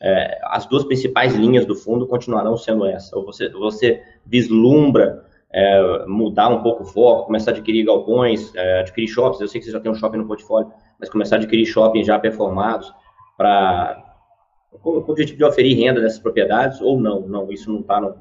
É, 0.00 0.38
as 0.44 0.66
duas 0.66 0.84
principais 0.84 1.34
linhas 1.34 1.66
do 1.66 1.74
fundo 1.74 2.06
continuarão 2.06 2.56
sendo 2.56 2.86
essa. 2.86 3.16
Ou 3.16 3.24
você, 3.24 3.48
você 3.50 4.00
vislumbra 4.24 5.24
é, 5.52 6.04
mudar 6.06 6.48
um 6.48 6.62
pouco 6.62 6.84
o 6.84 6.86
foco, 6.86 7.26
começar 7.26 7.50
a 7.50 7.54
adquirir 7.54 7.84
galpões, 7.84 8.54
é, 8.54 8.80
adquirir 8.80 9.08
shoppings, 9.08 9.40
eu 9.40 9.48
sei 9.48 9.60
que 9.60 9.66
você 9.66 9.72
já 9.72 9.80
tem 9.80 9.90
um 9.90 9.94
shopping 9.94 10.18
no 10.18 10.26
portfólio, 10.26 10.70
mas 11.00 11.08
começar 11.08 11.36
a 11.36 11.38
adquirir 11.38 11.66
shoppings 11.66 12.06
já 12.06 12.18
performados 12.18 12.92
para 13.36 14.07
com 14.82 14.90
o 14.90 15.10
objetivo 15.10 15.38
de 15.38 15.44
oferir 15.44 15.76
renda 15.76 16.00
nessas 16.00 16.18
propriedades 16.18 16.80
ou 16.80 17.00
não? 17.00 17.26
Não, 17.26 17.50
isso 17.52 17.72
não 17.72 17.80
está 17.80 18.00
no, 18.00 18.16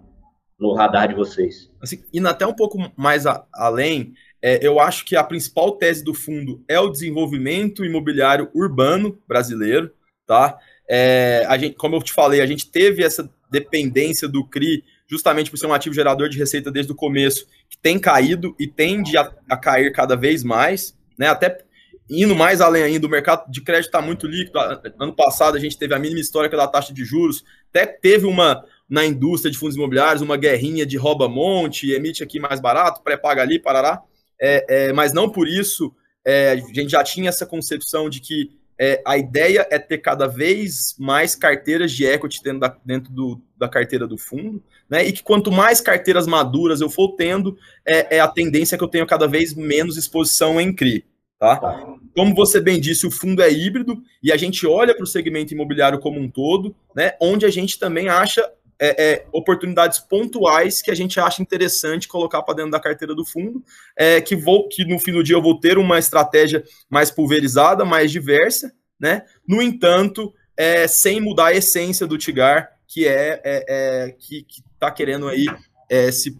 no, 0.59 0.73
radar 0.73 1.07
de 1.07 1.15
vocês. 1.15 1.71
Assim, 1.81 2.03
indo 2.13 2.27
até 2.27 2.45
um 2.45 2.53
pouco 2.53 2.77
mais 2.95 3.25
a, 3.25 3.45
além, 3.53 4.13
é, 4.41 4.65
eu 4.65 4.79
acho 4.79 5.05
que 5.05 5.15
a 5.15 5.23
principal 5.23 5.73
tese 5.73 6.03
do 6.03 6.13
fundo 6.13 6.63
é 6.67 6.79
o 6.79 6.89
desenvolvimento 6.89 7.83
imobiliário 7.83 8.49
urbano 8.53 9.17
brasileiro, 9.27 9.91
tá? 10.25 10.57
É, 10.89 11.45
a 11.47 11.57
gente, 11.57 11.75
como 11.75 11.95
eu 11.95 12.01
te 12.01 12.13
falei, 12.13 12.41
a 12.41 12.45
gente 12.45 12.69
teve 12.69 13.03
essa 13.03 13.29
dependência 13.51 14.27
do 14.27 14.45
CRI 14.47 14.83
justamente 15.09 15.49
por 15.49 15.57
ser 15.57 15.67
um 15.67 15.73
ativo 15.73 15.95
gerador 15.95 16.29
de 16.29 16.37
receita 16.37 16.69
desde 16.69 16.91
o 16.91 16.95
começo, 16.95 17.47
que 17.69 17.77
tem 17.77 17.97
caído 17.97 18.55
e 18.59 18.67
tende 18.67 19.17
a, 19.17 19.31
a 19.49 19.57
cair 19.57 19.91
cada 19.91 20.15
vez 20.15 20.43
mais, 20.43 20.95
né? 21.17 21.27
Até 21.27 21.65
indo 22.09 22.35
mais 22.35 22.61
além 22.61 22.83
ainda, 22.83 23.07
o 23.07 23.09
mercado 23.09 23.49
de 23.51 23.61
crédito 23.61 23.87
está 23.87 24.01
muito 24.01 24.27
líquido. 24.27 24.59
Ano 24.99 25.13
passado 25.15 25.57
a 25.57 25.59
gente 25.59 25.77
teve 25.77 25.93
a 25.93 25.99
mínima 25.99 26.19
histórica 26.19 26.55
da 26.55 26.67
taxa 26.67 26.93
de 26.93 27.03
juros, 27.03 27.43
até 27.69 27.85
teve 27.85 28.25
uma 28.25 28.63
na 28.89 29.05
indústria 29.05 29.51
de 29.51 29.57
fundos 29.57 29.75
imobiliários, 29.75 30.21
uma 30.21 30.37
guerrinha 30.37 30.85
de 30.85 30.95
rouba-monte, 30.95 31.91
emite 31.91 32.23
aqui 32.23 32.39
mais 32.39 32.59
barato, 32.59 33.03
pré-paga 33.03 33.41
ali, 33.41 33.59
parará. 33.59 34.01
É, 34.39 34.65
é, 34.69 34.93
mas 34.93 35.11
não 35.11 35.29
por 35.29 35.47
isso 35.47 35.93
é, 36.25 36.51
a 36.51 36.55
gente 36.55 36.89
já 36.89 37.03
tinha 37.03 37.29
essa 37.29 37.45
concepção 37.45 38.09
de 38.09 38.21
que 38.21 38.51
é, 38.79 39.01
a 39.05 39.17
ideia 39.17 39.67
é 39.71 39.79
ter 39.79 39.97
cada 39.97 40.27
vez 40.27 40.95
mais 40.99 41.35
carteiras 41.35 41.91
de 41.91 42.05
equity 42.05 42.43
dentro, 42.43 42.59
da, 42.59 42.77
dentro 42.85 43.11
do, 43.11 43.41
da 43.57 43.67
carteira 43.67 44.05
do 44.05 44.17
fundo, 44.17 44.63
né? 44.87 45.03
E 45.03 45.11
que 45.11 45.23
quanto 45.23 45.51
mais 45.51 45.81
carteiras 45.81 46.27
maduras 46.27 46.79
eu 46.79 46.89
for 46.89 47.15
tendo, 47.15 47.57
é, 47.85 48.17
é 48.17 48.19
a 48.19 48.27
tendência 48.27 48.77
que 48.77 48.83
eu 48.83 48.87
tenho 48.87 49.07
cada 49.07 49.27
vez 49.27 49.53
menos 49.55 49.97
exposição 49.97 50.61
em 50.61 50.73
CRI. 50.73 51.03
Tá? 51.39 51.55
tá? 51.57 51.95
Como 52.15 52.33
você 52.33 52.59
bem 52.59 52.79
disse, 52.79 53.05
o 53.05 53.11
fundo 53.11 53.41
é 53.43 53.51
híbrido 53.51 54.01
e 54.23 54.31
a 54.31 54.37
gente 54.37 54.65
olha 54.65 54.95
para 54.95 55.03
o 55.03 55.07
segmento 55.07 55.53
imobiliário 55.53 55.99
como 55.99 56.19
um 56.19 56.29
todo, 56.29 56.75
né, 56.95 57.13
onde 57.21 57.45
a 57.45 57.49
gente 57.49 57.77
também 57.77 58.09
acha 58.09 58.41
é, 58.79 59.11
é, 59.11 59.25
oportunidades 59.31 59.99
pontuais 59.99 60.81
que 60.81 60.91
a 60.91 60.95
gente 60.95 61.19
acha 61.19 61.41
interessante 61.41 62.07
colocar 62.07 62.41
para 62.43 62.55
dentro 62.55 62.71
da 62.71 62.79
carteira 62.79 63.13
do 63.15 63.25
fundo, 63.25 63.63
é, 63.95 64.21
que, 64.21 64.35
vou, 64.35 64.67
que 64.67 64.85
no 64.85 64.99
fim 64.99 65.11
do 65.11 65.23
dia 65.23 65.35
eu 65.35 65.41
vou 65.41 65.59
ter 65.59 65.77
uma 65.77 65.99
estratégia 65.99 66.63
mais 66.89 67.11
pulverizada, 67.11 67.83
mais 67.83 68.11
diversa, 68.11 68.71
né? 68.99 69.23
No 69.47 69.61
entanto, 69.61 70.33
é, 70.55 70.87
sem 70.87 71.19
mudar 71.19 71.47
a 71.47 71.55
essência 71.55 72.05
do 72.05 72.17
Tigar, 72.17 72.71
que 72.87 73.07
é, 73.07 73.41
é, 73.43 73.65
é 73.67 74.11
que 74.11 74.45
está 74.73 74.91
querendo 74.91 75.27
aí 75.27 75.45
é, 75.89 76.11
se 76.11 76.39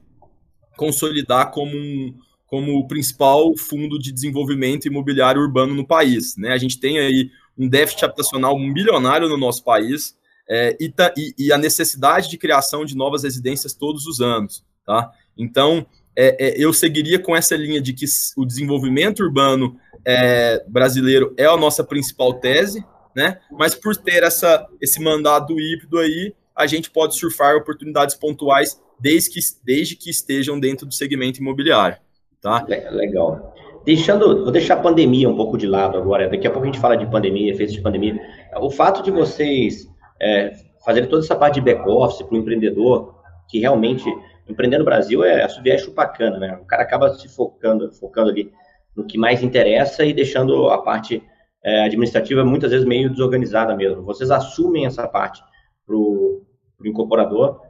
consolidar 0.76 1.52
como 1.52 1.76
um, 1.76 2.16
como 2.48 2.78
o 2.78 2.88
principal 2.88 3.56
fundo 3.58 4.00
de 4.00 4.12
desenvolvimento 4.12 4.88
imobiliário 4.88 5.42
urbano 5.42 5.76
no 5.76 5.86
país. 5.86 6.36
Né? 6.38 6.54
A 6.54 6.58
gente 6.58 6.80
tem 6.80 6.98
aí 6.98 7.30
um 7.58 7.68
déficit 7.68 8.06
habitacional 8.06 8.58
milionário 8.58 9.28
no 9.28 9.38
nosso 9.38 9.64
país 9.64 10.16
é, 10.50 10.78
e, 10.80 10.94
e, 11.18 11.34
e, 11.38 11.52
a 11.52 11.58
necessidade 11.58 12.30
de 12.30 12.38
criação 12.38 12.86
de 12.86 12.96
novas 12.96 13.24
residências 13.24 13.74
todos 13.74 14.06
os 14.06 14.22
anos. 14.22 14.64
Tá? 14.86 15.12
Então, 15.38 15.86
é, 16.16 16.48
é, 16.48 16.64
eu 16.64 16.72
seguiria 16.72 17.20
com 17.20 17.36
essa 17.36 17.56
linha 17.56 17.82
de 17.82 17.92
que 17.92 18.06
o 18.38 18.46
desenvolvimento 18.46 19.22
urbano 19.22 19.78
é, 20.06 20.64
brasileiro 20.68 21.34
é 21.38 21.46
a 21.46 21.58
nossa 21.58 21.84
principal 21.84 22.34
tese, 22.36 22.84
né? 23.14 23.42
mas 23.52 23.76
por 23.76 23.96
ter 23.98 24.24
essa, 24.24 24.66
esse 24.80 25.02
mandado 25.02 25.60
híbrido 25.60 26.00
aí, 26.00 26.34
a 26.56 26.66
gente 26.66 26.90
pode 26.90 27.18
surfar 27.18 27.56
oportunidades 27.56 28.16
pontuais 28.16 28.80
desde 29.00 29.32
que, 29.32 29.40
desde 29.64 29.96
que 29.98 30.10
estejam 30.10 30.60
dentro 30.60 30.86
do 30.86 30.94
segmento 30.94 31.40
imobiliário. 31.40 31.98
Tá? 32.42 32.66
Legal. 32.92 33.54
Deixando, 33.86 34.44
vou 34.44 34.52
deixar 34.52 34.76
a 34.76 34.82
pandemia 34.82 35.30
um 35.30 35.36
pouco 35.36 35.58
de 35.58 35.66
lado 35.66 35.98
agora. 35.98 36.30
Daqui 36.30 36.46
a 36.46 36.52
pouco 36.52 36.68
a 36.68 36.72
gente 36.72 36.80
fala 36.80 36.98
de 36.98 37.06
pandemia, 37.06 37.52
efeitos 37.52 37.74
de 37.74 37.82
pandemia. 37.82 38.20
O 38.60 38.70
fato 38.70 39.02
de 39.02 39.12
vocês 39.12 39.88
é, 40.22 40.54
fazerem 40.84 41.10
toda 41.10 41.24
essa 41.24 41.36
parte 41.36 41.56
de 41.56 41.62
back-office 41.62 42.22
para 42.22 42.36
o 42.36 42.38
empreendedor, 42.38 43.16
que 43.50 43.60
realmente 43.60 44.06
empreender 44.48 44.78
no 44.78 44.86
Brasil 44.86 45.24
é 45.24 45.44
assobiar 45.44 45.78
e 45.78 45.80
chupacana, 45.80 46.38
né? 46.38 46.60
O 46.62 46.66
cara 46.66 46.84
acaba 46.84 47.14
se 47.14 47.28
focando, 47.28 47.92
focando 47.94 48.30
ali 48.30 48.52
no 48.96 49.06
que 49.06 49.18
mais 49.18 49.44
interessa 49.44 50.04
e 50.04 50.14
deixando 50.14 50.70
a 50.70 50.82
parte 50.82 51.22
é, 51.64 51.84
administrativa 51.84 52.44
muitas 52.44 52.72
vezes 52.72 52.86
meio 52.86 53.10
desorganizada 53.10 53.76
mesmo. 53.76 54.04
Vocês 54.04 54.32
assumem 54.32 54.86
essa 54.86 55.08
parte 55.08 55.42
para 55.86 55.96
o 55.96 56.46
incorporador. 56.84 57.62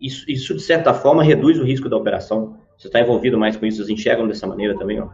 Isso, 0.00 0.24
isso, 0.30 0.54
de 0.54 0.62
certa 0.62 0.94
forma, 0.94 1.22
reduz 1.22 1.58
o 1.58 1.64
risco 1.64 1.88
da 1.88 1.96
operação 1.96 2.58
Você 2.78 2.86
está 2.86 3.00
envolvido 3.00 3.36
mais 3.36 3.56
com 3.56 3.66
isso? 3.66 3.78
Vocês 3.78 3.90
enxergam 3.90 4.26
dessa 4.26 4.46
maneira 4.46 4.78
também? 4.78 5.00
Ó? 5.00 5.08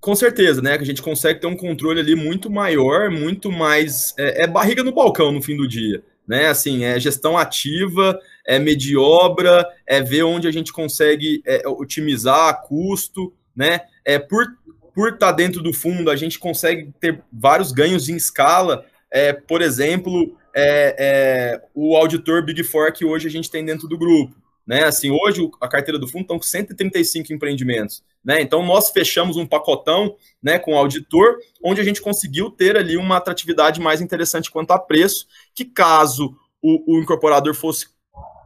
Com 0.00 0.16
certeza, 0.16 0.60
né? 0.60 0.76
Que 0.76 0.82
a 0.82 0.86
gente 0.86 1.02
consegue 1.02 1.40
ter 1.40 1.46
um 1.46 1.56
controle 1.56 2.00
ali 2.00 2.16
muito 2.16 2.50
maior, 2.50 3.10
muito 3.10 3.52
mais. 3.52 4.14
É, 4.18 4.44
é 4.44 4.46
barriga 4.48 4.82
no 4.82 4.92
balcão 4.92 5.30
no 5.30 5.42
fim 5.42 5.56
do 5.56 5.68
dia 5.68 6.02
né? 6.26 6.46
Assim, 6.46 6.84
é 6.84 6.98
gestão 6.98 7.36
ativa, 7.36 8.18
é 8.46 8.58
mediobra, 8.58 9.66
é 9.86 10.00
ver 10.00 10.22
onde 10.22 10.46
a 10.46 10.50
gente 10.50 10.72
consegue 10.72 11.42
é, 11.44 11.66
otimizar 11.68 12.62
custo, 12.62 13.32
né? 13.54 13.82
É 14.04 14.18
por 14.18 14.46
por 14.94 15.14
estar 15.14 15.28
tá 15.28 15.32
dentro 15.32 15.62
do 15.62 15.72
fundo, 15.72 16.10
a 16.10 16.16
gente 16.16 16.38
consegue 16.38 16.92
ter 17.00 17.22
vários 17.32 17.72
ganhos 17.72 18.10
em 18.10 18.16
escala. 18.16 18.84
É, 19.10 19.32
por 19.32 19.62
exemplo, 19.62 20.36
é, 20.54 20.94
é, 20.98 21.62
o 21.74 21.96
auditor 21.96 22.44
Big 22.44 22.62
Four 22.62 22.92
que 22.92 23.02
hoje 23.02 23.26
a 23.26 23.30
gente 23.30 23.50
tem 23.50 23.64
dentro 23.64 23.88
do 23.88 23.96
grupo. 23.96 24.36
Né? 24.66 24.84
Assim, 24.84 25.10
hoje 25.10 25.48
a 25.60 25.68
carteira 25.68 25.98
do 25.98 26.06
fundo 26.06 26.22
estão 26.22 26.38
com 26.38 26.44
135 26.44 27.32
empreendimentos. 27.32 28.02
Né? 28.24 28.40
Então, 28.40 28.64
nós 28.64 28.90
fechamos 28.90 29.36
um 29.36 29.46
pacotão 29.46 30.16
né, 30.42 30.58
com 30.58 30.74
o 30.74 30.76
auditor, 30.76 31.38
onde 31.62 31.80
a 31.80 31.84
gente 31.84 32.00
conseguiu 32.00 32.50
ter 32.50 32.76
ali 32.76 32.96
uma 32.96 33.16
atratividade 33.16 33.80
mais 33.80 34.00
interessante 34.00 34.50
quanto 34.50 34.70
a 34.70 34.78
preço, 34.78 35.26
que 35.54 35.64
caso 35.64 36.36
o, 36.62 36.96
o 36.96 37.00
incorporador 37.00 37.54
fosse 37.54 37.86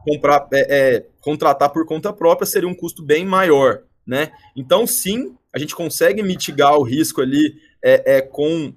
comprar, 0.03 0.47
é, 0.53 0.95
é, 0.95 1.05
contratar 1.21 1.69
por 1.69 1.85
conta 1.85 2.11
própria, 2.11 2.47
seria 2.47 2.67
um 2.67 2.73
custo 2.73 3.03
bem 3.03 3.25
maior. 3.25 3.83
Né? 4.05 4.31
Então, 4.55 4.87
sim, 4.87 5.35
a 5.53 5.59
gente 5.59 5.75
consegue 5.75 6.23
mitigar 6.23 6.77
o 6.77 6.83
risco 6.83 7.21
ali 7.21 7.55
é, 7.83 8.17
é 8.17 8.21
com, 8.21 8.73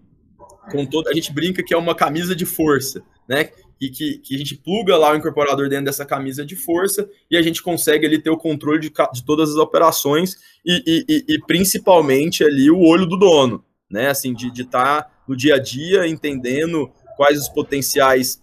com. 0.70 0.86
A 1.08 1.14
gente 1.14 1.32
brinca 1.32 1.62
que 1.62 1.72
é 1.72 1.76
uma 1.76 1.94
camisa 1.94 2.34
de 2.34 2.44
força, 2.44 3.02
né? 3.28 3.50
E 3.80 3.88
que, 3.88 4.18
que, 4.18 4.34
a 4.34 4.38
gente 4.38 4.54
pluga 4.54 4.96
lá 4.96 5.12
o 5.12 5.16
incorporador 5.16 5.68
dentro 5.68 5.86
dessa 5.86 6.04
camisa 6.04 6.44
de 6.44 6.54
força 6.54 7.08
e 7.30 7.36
a 7.36 7.42
gente 7.42 7.62
consegue 7.62 8.06
ali 8.06 8.20
ter 8.20 8.30
o 8.30 8.36
controle 8.36 8.78
de, 8.78 8.92
de 9.12 9.24
todas 9.24 9.50
as 9.50 9.56
operações 9.56 10.36
e, 10.64 11.04
e, 11.08 11.34
e, 11.34 11.38
principalmente 11.46 12.44
ali 12.44 12.70
o 12.70 12.80
olho 12.80 13.06
do 13.06 13.16
dono, 13.16 13.64
né? 13.90 14.08
Assim, 14.08 14.34
de 14.34 14.48
estar 14.60 15.02
tá 15.02 15.10
no 15.26 15.34
dia 15.34 15.54
a 15.54 15.58
dia 15.58 16.06
entendendo 16.06 16.90
quais 17.16 17.38
os 17.38 17.48
potenciais 17.48 18.42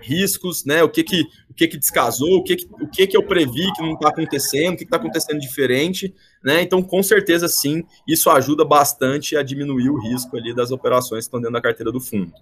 riscos, 0.00 0.64
né? 0.64 0.82
O 0.82 0.88
que 0.88 1.04
que, 1.04 1.22
o 1.48 1.54
que, 1.54 1.68
que 1.68 1.78
descasou, 1.78 2.38
o 2.38 2.42
que 2.42 2.56
que, 2.56 2.66
o 2.66 2.88
que 2.88 3.06
que 3.06 3.16
eu 3.16 3.22
previ 3.22 3.72
que 3.74 3.82
não 3.82 3.94
está 3.94 4.08
acontecendo, 4.08 4.74
o 4.74 4.76
que 4.76 4.84
está 4.84 4.96
acontecendo 4.96 5.38
diferente, 5.38 6.12
né? 6.42 6.60
Então, 6.62 6.82
com 6.82 7.02
certeza, 7.02 7.48
sim, 7.48 7.84
isso 8.06 8.28
ajuda 8.28 8.64
bastante 8.64 9.36
a 9.36 9.42
diminuir 9.42 9.88
o 9.88 10.00
risco 10.00 10.36
ali 10.36 10.52
das 10.52 10.72
operações 10.72 11.24
que 11.24 11.28
estão 11.28 11.40
dentro 11.40 11.54
da 11.54 11.60
carteira 11.60 11.92
do 11.92 12.00
fundo. 12.00 12.32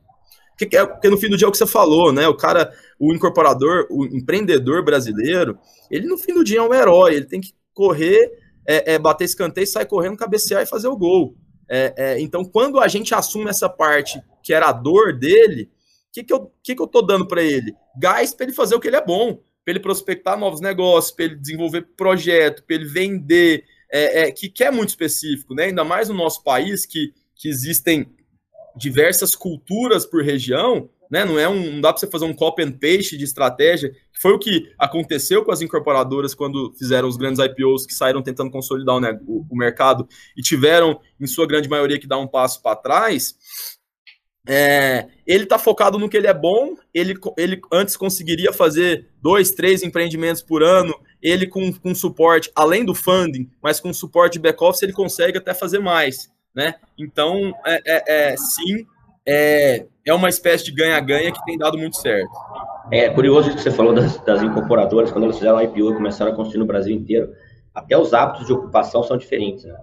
Porque, 0.64 0.76
é, 0.76 0.86
porque 0.86 1.08
no 1.08 1.18
fim 1.18 1.28
do 1.28 1.36
dia 1.36 1.46
é 1.46 1.48
o 1.48 1.52
que 1.52 1.58
você 1.58 1.66
falou, 1.66 2.12
né? 2.12 2.26
O 2.28 2.36
cara, 2.36 2.72
o 2.98 3.12
incorporador, 3.12 3.86
o 3.90 4.04
empreendedor 4.06 4.84
brasileiro, 4.84 5.58
ele 5.90 6.06
no 6.06 6.16
fim 6.16 6.34
do 6.34 6.44
dia 6.44 6.58
é 6.58 6.62
um 6.62 6.74
herói, 6.74 7.14
ele 7.14 7.26
tem 7.26 7.40
que 7.40 7.52
correr, 7.74 8.30
é, 8.66 8.94
é, 8.94 8.98
bater 8.98 9.24
escanteio, 9.24 9.66
sair 9.66 9.86
correndo, 9.86 10.16
cabecear 10.16 10.62
e 10.62 10.66
fazer 10.66 10.88
o 10.88 10.96
gol. 10.96 11.36
É, 11.68 11.94
é, 11.96 12.20
então, 12.20 12.44
quando 12.44 12.80
a 12.80 12.88
gente 12.88 13.14
assume 13.14 13.48
essa 13.48 13.68
parte 13.68 14.22
que 14.42 14.52
era 14.52 14.68
a 14.68 14.72
dor 14.72 15.18
dele, 15.18 15.70
o 16.08 16.12
que, 16.12 16.24
que, 16.24 16.32
eu, 16.32 16.52
que, 16.62 16.74
que 16.74 16.82
eu 16.82 16.86
tô 16.86 17.02
dando 17.02 17.26
para 17.26 17.42
ele? 17.42 17.74
Gás 17.98 18.34
para 18.34 18.44
ele 18.46 18.54
fazer 18.54 18.74
o 18.74 18.80
que 18.80 18.88
ele 18.88 18.96
é 18.96 19.04
bom, 19.04 19.40
para 19.64 19.72
ele 19.72 19.80
prospectar 19.80 20.38
novos 20.38 20.60
negócios, 20.60 21.14
para 21.14 21.24
ele 21.26 21.36
desenvolver 21.36 21.88
projeto, 21.96 22.62
para 22.64 22.76
ele 22.76 22.84
vender, 22.84 23.64
é, 23.90 24.22
é, 24.22 24.30
que, 24.30 24.48
que 24.48 24.64
é 24.64 24.70
muito 24.70 24.90
específico, 24.90 25.54
né? 25.54 25.64
Ainda 25.64 25.84
mais 25.84 26.08
no 26.08 26.14
nosso 26.14 26.42
país, 26.42 26.84
que, 26.84 27.12
que 27.34 27.48
existem 27.48 28.06
diversas 28.76 29.34
culturas 29.34 30.06
por 30.06 30.22
região, 30.22 30.88
né? 31.10 31.24
Não 31.26 31.38
é 31.38 31.46
um, 31.46 31.74
não 31.74 31.80
dá 31.80 31.92
para 31.92 32.00
você 32.00 32.06
fazer 32.06 32.24
um 32.24 32.32
copy 32.32 32.62
and 32.62 32.72
paste 32.72 33.18
de 33.18 33.24
estratégia, 33.24 33.92
foi 34.20 34.32
o 34.32 34.38
que 34.38 34.72
aconteceu 34.78 35.44
com 35.44 35.52
as 35.52 35.60
incorporadoras 35.60 36.34
quando 36.34 36.72
fizeram 36.78 37.08
os 37.08 37.16
grandes 37.16 37.44
IPOs 37.44 37.84
que 37.84 37.92
saíram 37.92 38.22
tentando 38.22 38.50
consolidar 38.50 38.96
o, 38.96 39.00
né, 39.00 39.20
o, 39.26 39.44
o 39.50 39.56
mercado 39.56 40.08
e 40.36 40.40
tiveram, 40.40 40.98
em 41.20 41.26
sua 41.26 41.46
grande 41.46 41.68
maioria, 41.68 41.98
que 41.98 42.06
dar 42.06 42.18
um 42.18 42.26
passo 42.26 42.62
para 42.62 42.76
trás. 42.76 43.34
É, 44.48 45.08
ele 45.26 45.44
está 45.44 45.58
focado 45.58 45.98
no 45.98 46.08
que 46.08 46.16
ele 46.16 46.26
é 46.28 46.34
bom. 46.34 46.76
Ele, 46.94 47.14
ele 47.36 47.60
antes 47.72 47.96
conseguiria 47.96 48.52
fazer 48.52 49.08
dois, 49.20 49.50
três 49.50 49.82
empreendimentos 49.82 50.40
por 50.40 50.62
ano. 50.62 50.94
Ele 51.20 51.46
com, 51.46 51.72
com 51.72 51.94
suporte, 51.94 52.50
além 52.54 52.84
do 52.84 52.94
funding, 52.94 53.50
mas 53.62 53.80
com 53.80 53.92
suporte 53.92 54.34
de 54.34 54.40
back-office, 54.40 54.82
ele 54.82 54.92
consegue 54.92 55.36
até 55.36 55.52
fazer 55.52 55.78
mais 55.78 56.30
né? 56.54 56.74
Então, 56.98 57.54
é, 57.66 57.82
é, 57.86 58.30
é, 58.32 58.36
sim, 58.36 58.86
é, 59.26 59.86
é 60.04 60.14
uma 60.14 60.28
espécie 60.28 60.64
de 60.64 60.72
ganha-ganha 60.72 61.32
que 61.32 61.44
tem 61.44 61.56
dado 61.56 61.78
muito 61.78 61.96
certo. 61.96 62.30
É 62.90 63.08
curioso 63.08 63.48
isso 63.48 63.56
que 63.56 63.62
você 63.62 63.70
falou 63.70 63.94
das, 63.94 64.18
das 64.24 64.42
incorporadoras, 64.42 65.10
quando 65.10 65.24
elas 65.24 65.38
fizeram 65.38 65.58
a 65.58 65.64
IPO 65.64 65.92
e 65.92 65.94
começaram 65.94 66.32
a 66.32 66.34
construir 66.34 66.58
no 66.58 66.66
Brasil 66.66 66.94
inteiro, 66.94 67.32
até 67.74 67.96
os 67.96 68.12
hábitos 68.12 68.46
de 68.46 68.52
ocupação 68.52 69.02
são 69.02 69.16
diferentes, 69.16 69.64
né? 69.64 69.74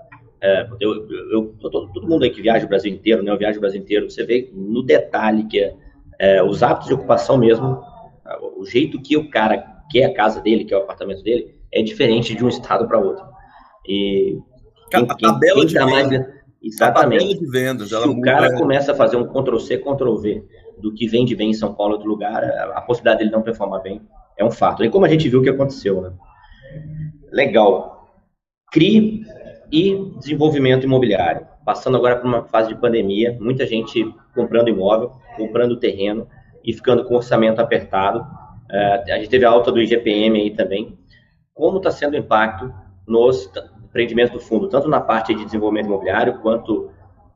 É, 0.41 0.69
eu, 0.79 1.10
eu, 1.10 1.32
eu, 1.32 1.55
todo, 1.69 2.08
mundo 2.08 2.23
aí 2.23 2.29
que 2.29 2.41
viaja 2.41 2.65
o 2.65 2.69
Brasil 2.69 2.91
inteiro, 2.93 3.21
né? 3.21 3.32
Eu 3.32 3.38
viajo 3.38 3.58
o 3.58 3.62
Brasil 3.62 3.82
inteiro, 3.82 4.10
você 4.10 4.23
vê 4.23 4.49
no 4.53 4.84
detalhe 4.84 5.43
que 5.45 5.60
é, 5.60 5.75
é, 6.17 6.43
os 6.43 6.63
hábitos 6.63 6.88
de 6.88 6.93
ocupação 6.93 7.38
mesmo, 7.38 7.84
o 8.58 8.65
jeito 8.65 9.01
que 9.01 9.17
o 9.17 9.29
cara 9.29 9.65
quer 9.91 10.05
a 10.05 10.13
casa 10.13 10.39
dele, 10.39 10.63
que 10.63 10.73
é 10.73 10.77
o 10.77 10.84
apartamento 10.84 11.23
dele, 11.23 11.55
é 11.71 11.82
diferente 11.82 12.36
de 12.36 12.45
um 12.45 12.47
estado 12.47 12.88
para 12.88 12.99
outro. 12.99 13.25
E 13.88 14.38
quem, 14.91 15.03
a 15.03 15.15
tabela 15.15 15.41
quem, 15.41 15.53
quem 15.55 15.67
de 15.67 15.73
tá 15.73 15.86
mais, 15.86 16.10
Exatamente. 16.62 17.39
de 17.39 17.45
vendas, 17.50 17.89
Se 17.89 17.95
o 17.95 18.22
cara 18.22 18.56
começa 18.58 18.91
a 18.91 18.95
fazer 18.95 19.15
um 19.15 19.26
Ctrl-C, 19.26 19.78
Ctrl-V 19.78 20.45
do 20.78 20.93
que 20.93 21.08
vende 21.08 21.36
bem 21.36 21.52
em 21.52 21.54
São 21.54 21.74
Paulo 21.74 21.93
outro 21.93 22.10
lugar, 22.10 22.43
a 22.43 22.82
possibilidade 22.82 23.19
dele 23.19 23.32
não 23.32 23.41
performar 23.41 23.82
bem 23.82 24.02
é 24.38 24.43
um 24.43 24.52
fato. 24.52 24.84
E 24.84 24.89
como 24.89 25.06
a 25.06 25.10
gente 25.10 25.28
viu 25.28 25.39
o 25.39 25.43
que 25.43 25.50
aconteceu, 25.50 26.02
né? 26.02 26.12
Legal. 27.32 28.08
CRI 28.72 29.26
e 29.72 30.12
desenvolvimento 30.17 30.86
imobiliário. 30.86 31.45
Passando 31.65 31.98
agora 31.98 32.15
por 32.15 32.26
uma 32.26 32.43
fase 32.45 32.69
de 32.69 32.80
pandemia, 32.80 33.38
muita 33.39 33.65
gente 33.65 34.04
comprando 34.34 34.69
imóvel, 34.69 35.13
comprando 35.36 35.80
terreno 35.80 36.28
e 36.63 36.74
ficando 36.74 37.04
com 37.06 37.15
orçamento 37.15 37.60
apertado. 37.60 38.19
Uh, 38.19 39.12
a 39.12 39.17
gente 39.17 39.30
teve 39.30 39.45
a 39.45 39.50
alta 39.50 39.72
do 39.72 39.82
IGPM 39.82 40.39
aí 40.39 40.52
também. 40.52 40.98
Como 41.54 41.78
está 41.78 41.91
sendo 41.91 42.13
o 42.13 42.17
impacto 42.17 42.74
nos 43.08 43.52
empreendimentos 43.89 44.32
do 44.34 44.39
fundo, 44.39 44.69
tanto 44.69 44.88
na 44.88 45.02
parte 45.02 45.34
de 45.34 45.43
desenvolvimento 45.43 45.88
imobiliário 45.88 46.39
quanto, 46.39 46.91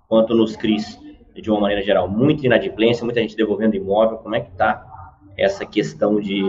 quanto 0.08 0.36
nos 0.36 0.56
CRIs, 0.56 1.00
de 1.36 1.50
uma 1.50 1.60
maneira 1.60 1.84
geral. 1.84 2.08
Muita 2.08 2.46
inadimplência, 2.46 3.04
muita 3.04 3.20
gente 3.20 3.36
devolvendo 3.36 3.76
imóvel. 3.76 4.20
Como 4.20 4.36
é 4.36 4.42
que 4.42 4.52
está 4.52 4.86
essa 5.36 5.66
questão 5.66 6.20
de, 6.20 6.42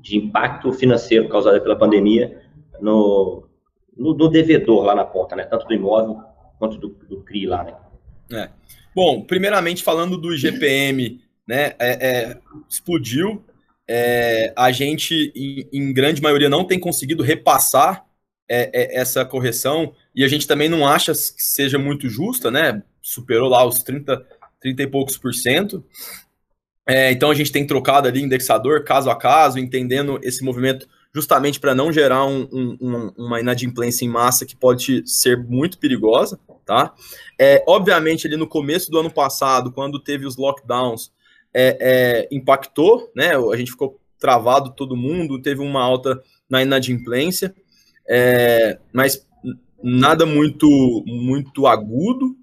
de 0.00 0.18
impacto 0.18 0.72
financeiro 0.72 1.28
causado 1.28 1.60
pela 1.60 1.76
pandemia 1.76 2.42
no, 2.80 3.48
no, 3.96 4.14
no, 4.14 4.28
devedor 4.28 4.84
lá 4.84 4.94
na 4.94 5.04
ponta, 5.04 5.36
né? 5.36 5.44
Tanto 5.44 5.66
do 5.66 5.74
imóvel 5.74 6.18
quanto 6.58 6.76
do, 6.78 6.88
do 6.88 7.22
CRI 7.22 7.46
lá, 7.46 7.62
né? 7.62 7.74
É. 8.32 8.50
Bom, 8.94 9.22
primeiramente 9.22 9.84
falando 9.84 10.18
do 10.18 10.34
IGPM, 10.34 11.20
né? 11.46 11.74
É, 11.78 12.08
é, 12.08 12.38
explodiu. 12.68 13.44
É, 13.90 14.52
a 14.56 14.70
gente, 14.72 15.32
em, 15.34 15.68
em 15.72 15.92
grande 15.92 16.20
maioria, 16.20 16.48
não 16.48 16.64
tem 16.64 16.78
conseguido 16.78 17.22
repassar 17.22 18.04
é, 18.48 18.70
é, 18.72 19.00
essa 19.00 19.24
correção, 19.24 19.94
e 20.14 20.24
a 20.24 20.28
gente 20.28 20.46
também 20.46 20.68
não 20.68 20.86
acha 20.86 21.12
que 21.12 21.42
seja 21.42 21.78
muito 21.78 22.08
justa, 22.08 22.50
né? 22.50 22.82
Superou 23.02 23.48
lá 23.48 23.64
os 23.64 23.82
30, 23.82 24.24
30 24.60 24.82
e 24.82 24.86
poucos 24.86 25.16
por 25.16 25.34
cento. 25.34 25.84
É, 26.86 27.12
então 27.12 27.30
a 27.30 27.34
gente 27.34 27.52
tem 27.52 27.66
trocado 27.66 28.08
ali 28.08 28.22
indexador 28.22 28.82
caso 28.82 29.10
a 29.10 29.16
caso, 29.16 29.58
entendendo 29.58 30.18
esse 30.22 30.42
movimento 30.42 30.88
justamente 31.14 31.60
para 31.60 31.74
não 31.74 31.92
gerar 31.92 32.24
um, 32.24 32.48
um, 32.52 33.12
uma 33.16 33.40
inadimplência 33.40 34.04
em 34.04 34.08
massa 34.08 34.46
que 34.46 34.56
pode 34.56 35.02
ser 35.06 35.36
muito 35.36 35.78
perigosa, 35.78 36.38
tá? 36.64 36.94
É, 37.38 37.62
obviamente, 37.66 38.26
ali 38.26 38.36
no 38.36 38.46
começo 38.46 38.90
do 38.90 38.98
ano 38.98 39.10
passado, 39.10 39.72
quando 39.72 39.98
teve 39.98 40.26
os 40.26 40.36
lockdowns, 40.36 41.10
é, 41.52 41.78
é, 41.80 42.28
impactou, 42.30 43.10
né? 43.14 43.32
A 43.36 43.56
gente 43.56 43.70
ficou 43.70 43.98
travado 44.18 44.70
todo 44.74 44.96
mundo, 44.96 45.40
teve 45.40 45.60
uma 45.60 45.82
alta 45.82 46.22
na 46.48 46.62
inadimplência 46.62 47.54
é, 48.08 48.78
mas 48.92 49.26
nada 49.82 50.24
muito 50.24 50.68
muito 51.06 51.66
agudo, 51.66 52.36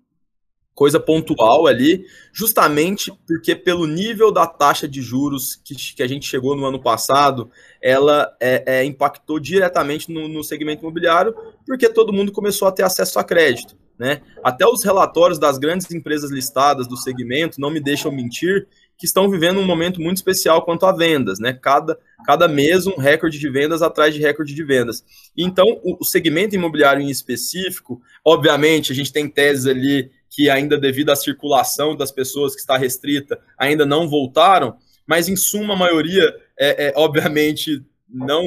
coisa 0.73 0.99
pontual 0.99 1.67
ali, 1.67 2.05
justamente 2.33 3.11
porque 3.25 3.55
pelo 3.55 3.87
nível 3.87 4.31
da 4.31 4.45
taxa 4.45 4.87
de 4.87 5.01
juros 5.01 5.55
que, 5.55 5.73
que 5.95 6.03
a 6.03 6.07
gente 6.07 6.27
chegou 6.27 6.55
no 6.55 6.65
ano 6.65 6.81
passado, 6.81 7.49
ela 7.81 8.35
é, 8.41 8.63
é, 8.79 8.85
impactou 8.85 9.39
diretamente 9.39 10.11
no, 10.11 10.27
no 10.27 10.43
segmento 10.43 10.81
imobiliário, 10.81 11.33
porque 11.65 11.89
todo 11.89 12.13
mundo 12.13 12.31
começou 12.31 12.67
a 12.67 12.71
ter 12.71 12.83
acesso 12.83 13.17
a 13.17 13.23
crédito. 13.23 13.75
Né? 13.97 14.21
Até 14.43 14.67
os 14.67 14.83
relatórios 14.83 15.39
das 15.39 15.57
grandes 15.57 15.89
empresas 15.89 16.29
listadas 16.29 16.85
do 16.85 16.97
segmento 16.97 17.61
não 17.61 17.71
me 17.71 17.79
deixam 17.79 18.11
mentir 18.11 18.67
que 18.97 19.05
estão 19.05 19.29
vivendo 19.29 19.59
um 19.59 19.65
momento 19.65 20.01
muito 20.01 20.17
especial 20.17 20.63
quanto 20.63 20.85
a 20.85 20.91
vendas, 20.91 21.39
né? 21.39 21.53
Cada, 21.53 21.97
cada 22.25 22.47
mês 22.47 22.87
um 22.87 22.95
recorde 22.95 23.37
de 23.37 23.49
vendas 23.49 23.81
atrás 23.81 24.13
de 24.13 24.21
recorde 24.21 24.53
de 24.53 24.63
vendas. 24.63 25.03
Então, 25.37 25.65
o, 25.83 25.97
o 26.01 26.05
segmento 26.05 26.55
imobiliário 26.55 27.01
em 27.01 27.09
específico, 27.09 28.01
obviamente, 28.23 28.91
a 28.91 28.95
gente 28.95 29.11
tem 29.11 29.27
teses 29.27 29.65
ali 29.65 30.11
que 30.29 30.49
ainda 30.49 30.77
devido 30.77 31.11
à 31.11 31.15
circulação 31.15 31.95
das 31.95 32.11
pessoas 32.11 32.53
que 32.53 32.61
está 32.61 32.77
restrita, 32.77 33.39
ainda 33.57 33.85
não 33.85 34.07
voltaram, 34.07 34.75
mas 35.07 35.29
em 35.29 35.35
suma 35.35 35.73
a 35.73 35.77
maioria, 35.77 36.23
é, 36.59 36.87
é 36.87 36.93
obviamente, 36.95 37.83
não 38.09 38.45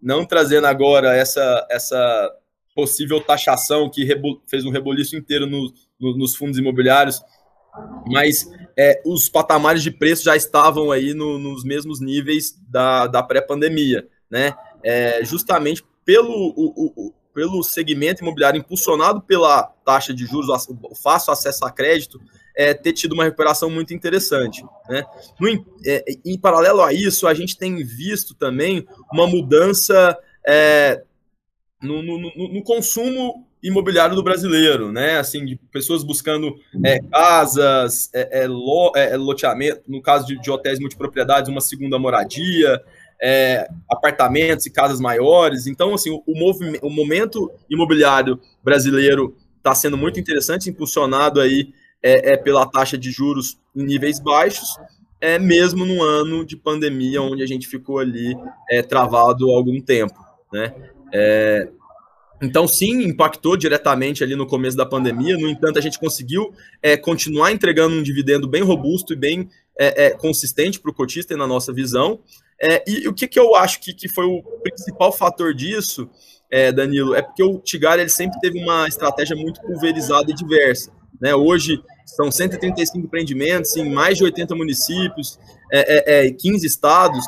não 0.00 0.24
trazendo 0.24 0.66
agora 0.66 1.14
essa, 1.14 1.66
essa 1.70 2.32
possível 2.74 3.20
taxação 3.20 3.90
que 3.90 4.08
fez 4.48 4.64
um 4.64 4.70
reboliço 4.70 5.16
inteiro 5.16 5.46
no, 5.46 5.72
no, 6.00 6.16
nos 6.16 6.34
fundos 6.34 6.58
imobiliários, 6.58 7.20
mas 8.06 8.50
é, 8.76 9.00
os 9.04 9.28
patamares 9.28 9.82
de 9.82 9.90
preço 9.90 10.24
já 10.24 10.36
estavam 10.36 10.90
aí 10.90 11.14
no, 11.14 11.38
nos 11.38 11.64
mesmos 11.64 12.00
níveis 12.00 12.58
da, 12.68 13.06
da 13.06 13.22
pré-pandemia, 13.22 14.06
né? 14.30 14.54
É, 14.82 15.24
justamente 15.24 15.84
pelo, 16.04 16.54
o, 16.56 16.92
o, 16.96 17.14
pelo 17.34 17.62
segmento 17.62 18.22
imobiliário 18.22 18.58
impulsionado 18.58 19.20
pela 19.20 19.62
taxa 19.84 20.12
de 20.12 20.26
juros, 20.26 20.66
o 20.68 20.94
fácil 20.94 21.32
acesso 21.32 21.64
a 21.64 21.70
crédito, 21.70 22.20
é, 22.56 22.74
ter 22.74 22.92
tido 22.92 23.12
uma 23.12 23.24
recuperação 23.24 23.70
muito 23.70 23.94
interessante. 23.94 24.64
Né? 24.88 25.04
No, 25.38 25.48
é, 25.86 26.04
em 26.24 26.38
paralelo 26.38 26.82
a 26.82 26.92
isso, 26.92 27.26
a 27.26 27.34
gente 27.34 27.56
tem 27.56 27.76
visto 27.76 28.34
também 28.34 28.86
uma 29.12 29.26
mudança 29.26 30.18
é, 30.46 31.02
no, 31.82 32.02
no, 32.02 32.18
no, 32.18 32.62
consumo 32.62 33.46
imobiliário 33.62 34.14
do 34.14 34.22
brasileiro, 34.22 34.90
né? 34.90 35.18
Assim, 35.18 35.44
de 35.44 35.56
pessoas 35.72 36.02
buscando 36.02 36.54
é, 36.84 37.00
casas, 37.00 38.10
é, 38.14 38.42
é, 38.42 38.46
lo, 38.46 38.92
é, 38.96 39.16
loteamento, 39.16 39.82
no 39.86 40.00
caso 40.00 40.26
de, 40.26 40.40
de, 40.40 40.50
hotéis 40.50 40.78
multipropriedades, 40.78 41.50
uma 41.50 41.60
segunda 41.60 41.98
moradia, 41.98 42.80
é, 43.22 43.68
apartamentos 43.88 44.66
e 44.66 44.70
casas 44.70 45.00
maiores. 45.00 45.66
Então, 45.66 45.94
assim, 45.94 46.10
o, 46.10 46.22
o, 46.26 46.86
o 46.86 46.90
momento 46.90 47.50
imobiliário 47.68 48.40
brasileiro 48.64 49.36
está 49.58 49.74
sendo 49.74 49.96
muito 49.96 50.18
interessante, 50.18 50.70
impulsionado 50.70 51.40
aí 51.40 51.72
é, 52.02 52.32
é, 52.32 52.36
pela 52.36 52.66
taxa 52.66 52.96
de 52.96 53.10
juros 53.10 53.58
em 53.76 53.84
níveis 53.84 54.18
baixos, 54.18 54.76
é 55.20 55.38
mesmo 55.38 55.84
no 55.84 56.02
ano 56.02 56.44
de 56.44 56.56
pandemia, 56.56 57.20
onde 57.20 57.42
a 57.42 57.46
gente 57.46 57.68
ficou 57.68 57.98
ali 57.98 58.34
é, 58.70 58.82
travado 58.82 59.50
algum 59.50 59.78
tempo, 59.80 60.18
né? 60.50 60.74
É, 61.12 61.68
então, 62.42 62.66
sim, 62.66 63.02
impactou 63.02 63.56
diretamente 63.56 64.24
ali 64.24 64.34
no 64.34 64.46
começo 64.46 64.76
da 64.76 64.86
pandemia. 64.86 65.36
No 65.36 65.48
entanto, 65.48 65.78
a 65.78 65.82
gente 65.82 65.98
conseguiu 65.98 66.52
é, 66.82 66.96
continuar 66.96 67.52
entregando 67.52 67.94
um 67.94 68.02
dividendo 68.02 68.48
bem 68.48 68.62
robusto 68.62 69.12
e 69.12 69.16
bem 69.16 69.48
é, 69.78 70.06
é, 70.06 70.10
consistente 70.10 70.80
para 70.80 70.90
o 70.90 70.94
cotista, 70.94 71.36
na 71.36 71.46
nossa 71.46 71.72
visão. 71.72 72.20
É, 72.60 72.82
e 72.86 73.08
o 73.08 73.14
que, 73.14 73.28
que 73.28 73.38
eu 73.38 73.54
acho 73.54 73.80
que, 73.80 73.92
que 73.92 74.08
foi 74.08 74.24
o 74.24 74.42
principal 74.62 75.12
fator 75.12 75.54
disso, 75.54 76.08
é, 76.50 76.72
Danilo, 76.72 77.14
é 77.14 77.22
porque 77.22 77.42
o 77.42 77.58
Tigar 77.58 77.98
ele 77.98 78.08
sempre 78.08 78.38
teve 78.40 78.58
uma 78.62 78.88
estratégia 78.88 79.36
muito 79.36 79.60
pulverizada 79.60 80.30
e 80.30 80.34
diversa. 80.34 80.90
Né? 81.20 81.34
Hoje 81.34 81.82
são 82.06 82.30
135 82.30 82.98
empreendimentos 82.98 83.76
em 83.76 83.88
mais 83.90 84.18
de 84.18 84.24
80 84.24 84.54
municípios, 84.54 85.38
é, 85.70 86.30
15 86.30 86.64
é, 86.64 86.66
estados, 86.66 87.24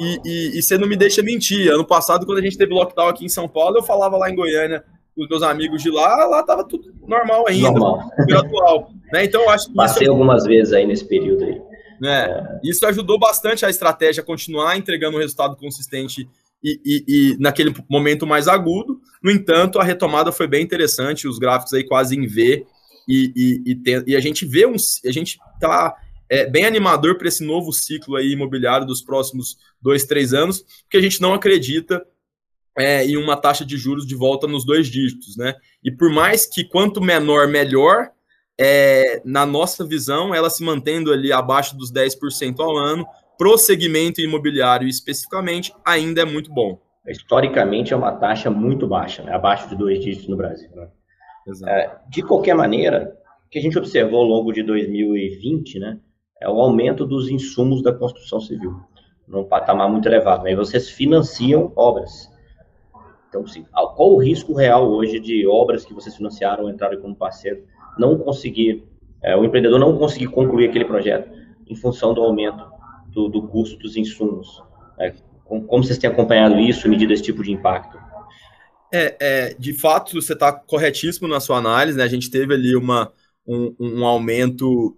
e, 0.00 0.20
e, 0.24 0.58
e, 0.58 0.62
você 0.62 0.78
não 0.78 0.88
me 0.88 0.96
deixa 0.96 1.22
mentir. 1.22 1.70
Ano 1.70 1.84
passado, 1.84 2.24
quando 2.24 2.38
a 2.38 2.42
gente 2.42 2.56
teve 2.56 2.72
lockdown 2.72 3.08
aqui 3.08 3.24
em 3.24 3.28
São 3.28 3.48
Paulo, 3.48 3.78
eu 3.78 3.82
falava 3.82 4.16
lá 4.16 4.30
em 4.30 4.34
Goiânia 4.34 4.84
com 5.14 5.22
os 5.22 5.28
meus 5.28 5.42
amigos 5.42 5.82
de 5.82 5.90
lá, 5.90 6.24
lá 6.26 6.42
tava 6.42 6.64
tudo 6.64 6.92
normal 7.06 7.44
ainda, 7.46 7.70
normal. 7.70 8.10
atual. 8.38 8.90
Né? 9.12 9.24
Então, 9.24 9.42
eu 9.42 9.50
acho 9.50 9.68
que 9.68 9.74
Passei 9.74 10.04
isso... 10.04 10.12
algumas 10.12 10.44
vezes 10.44 10.72
aí 10.72 10.86
nesse 10.86 11.04
período 11.04 11.44
aí. 11.44 11.60
É, 12.02 12.60
isso 12.64 12.86
ajudou 12.86 13.18
bastante 13.18 13.66
a 13.66 13.68
estratégia 13.68 14.22
a 14.22 14.24
continuar 14.26 14.76
entregando 14.78 15.18
um 15.18 15.20
resultado 15.20 15.54
consistente 15.56 16.26
e, 16.64 16.80
e, 16.84 17.04
e, 17.06 17.36
naquele 17.38 17.74
momento 17.90 18.26
mais 18.26 18.48
agudo. 18.48 19.00
No 19.22 19.30
entanto, 19.30 19.78
a 19.78 19.84
retomada 19.84 20.32
foi 20.32 20.46
bem 20.46 20.62
interessante, 20.62 21.28
os 21.28 21.38
gráficos 21.38 21.74
aí 21.74 21.84
quase 21.84 22.16
em 22.16 22.26
V, 22.26 22.66
e, 23.08 23.32
e, 23.34 23.72
e, 23.72 23.74
tem, 23.74 24.02
e 24.06 24.16
a 24.16 24.20
gente 24.20 24.46
vê 24.46 24.66
um. 24.66 24.76
A 25.04 25.12
gente 25.12 25.38
tá 25.60 25.94
é, 26.30 26.46
bem 26.46 26.64
animador 26.64 27.18
para 27.18 27.26
esse 27.26 27.44
novo 27.44 27.72
ciclo 27.72 28.14
aí 28.16 28.32
imobiliário 28.32 28.86
dos 28.86 29.02
próximos 29.02 29.58
dois, 29.82 30.04
três 30.04 30.32
anos, 30.32 30.64
porque 30.82 30.96
a 30.96 31.02
gente 31.02 31.20
não 31.20 31.34
acredita 31.34 32.00
é, 32.78 33.04
em 33.04 33.16
uma 33.16 33.36
taxa 33.36 33.64
de 33.64 33.76
juros 33.76 34.06
de 34.06 34.14
volta 34.14 34.46
nos 34.46 34.64
dois 34.64 34.86
dígitos, 34.86 35.36
né? 35.36 35.54
E 35.82 35.90
por 35.90 36.08
mais 36.08 36.46
que 36.46 36.64
quanto 36.64 37.00
menor, 37.00 37.48
melhor, 37.48 38.10
é, 38.58 39.20
na 39.24 39.44
nossa 39.44 39.84
visão, 39.84 40.32
ela 40.32 40.48
se 40.48 40.62
mantendo 40.62 41.12
ali 41.12 41.32
abaixo 41.32 41.76
dos 41.76 41.92
10% 41.92 42.60
ao 42.60 42.76
ano, 42.76 43.04
pro 43.36 43.58
segmento 43.58 44.20
imobiliário 44.20 44.86
especificamente, 44.86 45.74
ainda 45.84 46.22
é 46.22 46.24
muito 46.24 46.52
bom. 46.52 46.80
Historicamente 47.08 47.92
é 47.92 47.96
uma 47.96 48.12
taxa 48.12 48.50
muito 48.50 48.86
baixa, 48.86 49.22
né? 49.22 49.32
abaixo 49.32 49.68
de 49.68 49.74
dois 49.74 49.98
dígitos 49.98 50.28
no 50.28 50.36
Brasil. 50.36 50.70
Né? 50.76 50.88
É, 51.66 51.90
de 52.08 52.22
qualquer 52.22 52.54
maneira, 52.54 53.16
o 53.46 53.50
que 53.50 53.58
a 53.58 53.62
gente 53.62 53.78
observou 53.78 54.20
ao 54.20 54.26
longo 54.26 54.52
de 54.52 54.62
2020, 54.62 55.78
né, 55.78 55.98
é 56.40 56.48
o 56.48 56.60
aumento 56.60 57.04
dos 57.04 57.28
insumos 57.28 57.82
da 57.82 57.92
construção 57.92 58.40
civil, 58.40 58.80
num 59.28 59.44
patamar 59.44 59.88
muito 59.90 60.08
elevado. 60.08 60.46
Aí 60.46 60.56
vocês 60.56 60.88
financiam 60.88 61.72
obras. 61.76 62.30
Então, 63.28 63.46
sim, 63.46 63.64
qual 63.72 64.14
o 64.14 64.18
risco 64.18 64.54
real 64.54 64.90
hoje 64.90 65.20
de 65.20 65.46
obras 65.46 65.84
que 65.84 65.94
vocês 65.94 66.16
financiaram, 66.16 66.68
entraram 66.68 67.00
como 67.00 67.14
parceiro, 67.14 67.62
não 67.98 68.18
conseguir, 68.18 68.84
é, 69.22 69.36
o 69.36 69.44
empreendedor 69.44 69.78
não 69.78 69.96
conseguir 69.96 70.28
concluir 70.28 70.68
aquele 70.68 70.84
projeto 70.84 71.30
em 71.68 71.76
função 71.76 72.12
do 72.12 72.22
aumento 72.22 72.64
do, 73.08 73.28
do 73.28 73.46
custo 73.46 73.78
dos 73.78 73.96
insumos? 73.96 74.62
É, 74.98 75.12
como 75.44 75.84
vocês 75.84 75.98
têm 75.98 76.10
acompanhado 76.10 76.58
isso, 76.58 76.88
medido 76.88 77.12
esse 77.12 77.22
tipo 77.22 77.42
de 77.42 77.52
impacto? 77.52 77.98
É, 78.92 79.16
é, 79.20 79.54
de 79.56 79.72
fato, 79.72 80.20
você 80.20 80.32
está 80.32 80.52
corretíssimo 80.52 81.28
na 81.28 81.38
sua 81.38 81.58
análise, 81.58 81.96
né? 81.96 82.02
A 82.02 82.08
gente 82.08 82.30
teve 82.30 82.54
ali 82.54 82.74
uma, 82.74 83.12
um, 83.46 83.74
um 83.78 84.04
aumento 84.04 84.96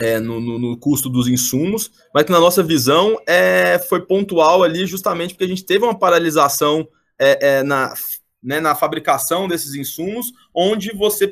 é, 0.00 0.20
no, 0.20 0.40
no, 0.40 0.58
no, 0.58 0.76
custo 0.76 1.08
dos 1.08 1.26
insumos, 1.26 1.90
mas 2.14 2.24
que 2.24 2.32
na 2.32 2.38
nossa 2.38 2.62
visão 2.62 3.20
é, 3.26 3.78
foi 3.88 4.00
pontual 4.00 4.62
ali 4.62 4.86
justamente 4.86 5.34
porque 5.34 5.44
a 5.44 5.48
gente 5.48 5.64
teve 5.64 5.84
uma 5.84 5.98
paralisação 5.98 6.88
é, 7.18 7.56
é 7.58 7.62
na, 7.64 7.92
né, 8.42 8.60
na 8.60 8.74
fabricação 8.74 9.48
desses 9.48 9.74
insumos, 9.74 10.32
onde 10.54 10.94
você 10.94 11.28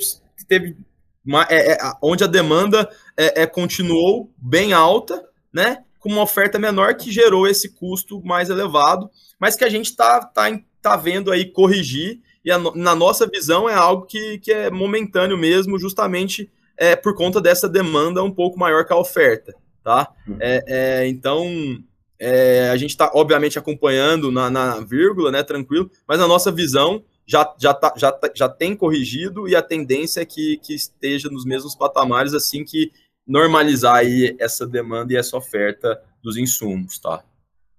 teve 0.48 0.76
uma, 1.24 1.46
é, 1.48 1.72
é, 1.72 1.78
onde 2.02 2.24
a 2.24 2.28
demanda 2.28 2.88
é, 3.16 3.46
continuou 3.46 4.32
bem 4.36 4.72
alta, 4.72 5.24
né? 5.52 5.78
Com 5.98 6.08
uma 6.10 6.22
oferta 6.22 6.58
menor 6.58 6.94
que 6.94 7.10
gerou 7.10 7.48
esse 7.48 7.70
custo 7.70 8.22
mais 8.24 8.48
elevado, 8.48 9.10
mas 9.38 9.56
que 9.56 9.64
a 9.64 9.68
gente 9.68 9.86
está 9.86 10.24
tá, 10.24 10.44
tá 10.80 10.96
vendo 10.96 11.32
aí 11.32 11.44
corrigir, 11.46 12.20
e 12.44 12.50
a, 12.50 12.58
na 12.76 12.94
nossa 12.94 13.26
visão 13.26 13.68
é 13.68 13.74
algo 13.74 14.06
que, 14.06 14.38
que 14.38 14.52
é 14.52 14.70
momentâneo 14.70 15.36
mesmo, 15.36 15.78
justamente 15.78 16.48
é, 16.78 16.94
por 16.94 17.14
conta 17.14 17.40
dessa 17.40 17.68
demanda 17.68 18.22
um 18.22 18.30
pouco 18.30 18.58
maior 18.58 18.84
que 18.84 18.92
a 18.92 18.96
oferta, 18.96 19.54
tá? 19.82 20.12
Uhum. 20.26 20.36
É, 20.40 20.64
é, 20.66 21.08
então, 21.08 21.46
é, 22.18 22.70
a 22.70 22.76
gente 22.76 22.90
está, 22.90 23.10
obviamente, 23.14 23.58
acompanhando 23.58 24.30
na, 24.30 24.50
na, 24.50 24.80
vírgula, 24.80 25.30
né, 25.30 25.42
tranquilo, 25.42 25.90
mas 26.06 26.20
a 26.20 26.28
nossa 26.28 26.50
visão 26.50 27.02
já, 27.26 27.54
já, 27.58 27.74
tá, 27.74 27.92
já, 27.96 28.12
tá, 28.12 28.30
já 28.34 28.48
tem 28.48 28.76
corrigido 28.76 29.48
e 29.48 29.56
a 29.56 29.62
tendência 29.62 30.20
é 30.20 30.24
que, 30.24 30.58
que 30.58 30.74
esteja 30.74 31.28
nos 31.28 31.44
mesmos 31.44 31.74
patamares 31.74 32.34
assim 32.34 32.64
que 32.64 32.92
normalizar 33.26 33.96
aí 33.96 34.36
essa 34.38 34.66
demanda 34.66 35.12
e 35.12 35.16
essa 35.16 35.36
oferta 35.36 36.00
dos 36.22 36.36
insumos, 36.36 36.98
tá? 36.98 37.22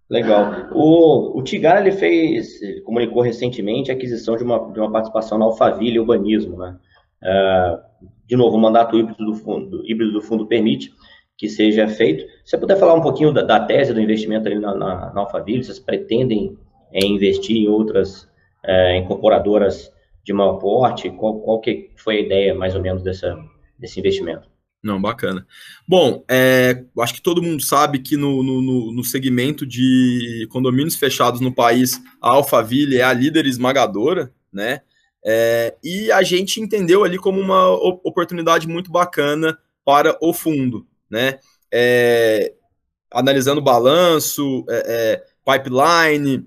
Legal. 0.10 0.70
O, 0.72 1.38
o 1.38 1.44
Tigar, 1.44 1.86
ele 1.86 1.96
fez, 1.96 2.62
ele 2.62 2.82
comunicou 2.82 3.22
recentemente 3.22 3.92
a 3.92 3.94
aquisição 3.94 4.38
de 4.38 4.44
uma, 4.44 4.72
de 4.72 4.80
uma 4.80 4.92
participação 4.92 5.38
na 5.38 5.46
Alphaville 5.46 6.00
Urbanismo, 6.00 6.58
né? 6.58 6.78
Uh, 7.22 7.87
de 8.28 8.36
novo, 8.36 8.58
o 8.58 8.60
mandato 8.60 8.98
híbrido 8.98 9.26
do 9.26 9.36
fundo, 9.36 9.82
híbrido 9.86 10.14
do 10.14 10.22
fundo 10.22 10.46
permite 10.46 10.94
que 11.38 11.48
seja 11.48 11.88
feito. 11.88 12.26
Se 12.44 12.52
você 12.52 12.58
puder 12.58 12.78
falar 12.78 12.96
um 12.96 13.02
pouquinho 13.02 13.32
da, 13.32 13.44
da 13.44 13.60
tese 13.60 13.94
do 13.94 14.02
investimento 14.02 14.48
ali 14.48 14.60
na, 14.60 14.74
na, 14.76 15.14
na 15.14 15.22
Alphaville, 15.22 15.64
vocês 15.64 15.80
pretendem 15.80 16.58
é, 16.92 17.06
investir 17.06 17.56
em 17.56 17.68
outras 17.68 18.28
é, 18.64 18.98
incorporadoras 18.98 19.92
de 20.24 20.34
maior 20.34 20.56
porte? 20.56 21.10
Qual, 21.12 21.40
qual 21.40 21.62
que 21.62 21.92
foi 21.96 22.18
a 22.18 22.22
ideia, 22.22 22.56
mais 22.56 22.76
ou 22.76 22.82
menos, 22.82 23.04
dessa, 23.04 23.38
desse 23.78 24.00
investimento? 24.00 24.50
Não, 24.84 25.02
bacana. 25.02 25.46
Bom, 25.88 26.24
é, 26.30 26.84
acho 27.00 27.14
que 27.14 27.22
todo 27.22 27.42
mundo 27.42 27.62
sabe 27.62 28.00
que 28.00 28.16
no, 28.16 28.44
no, 28.44 28.94
no, 28.94 29.04
segmento 29.04 29.66
de 29.66 30.48
condomínios 30.50 30.96
fechados 30.96 31.42
no 31.42 31.54
país, 31.54 32.02
a 32.22 32.30
Alphaville 32.30 32.98
é 32.98 33.04
a 33.04 33.12
líder 33.12 33.46
esmagadora, 33.46 34.32
né? 34.52 34.82
É, 35.30 35.76
e 35.84 36.10
a 36.10 36.24
gente 36.24 36.62
entendeu 36.62 37.04
ali 37.04 37.18
como 37.18 37.42
uma 37.42 37.70
oportunidade 37.70 38.66
muito 38.66 38.90
bacana 38.90 39.60
para 39.84 40.18
o 40.22 40.34
fundo, 40.34 40.88
né? 41.10 41.40
É, 41.70 42.54
analisando 43.12 43.62
balanço, 43.62 44.63
é, 44.70 44.84
é 44.88 45.26
pipeline 45.46 46.46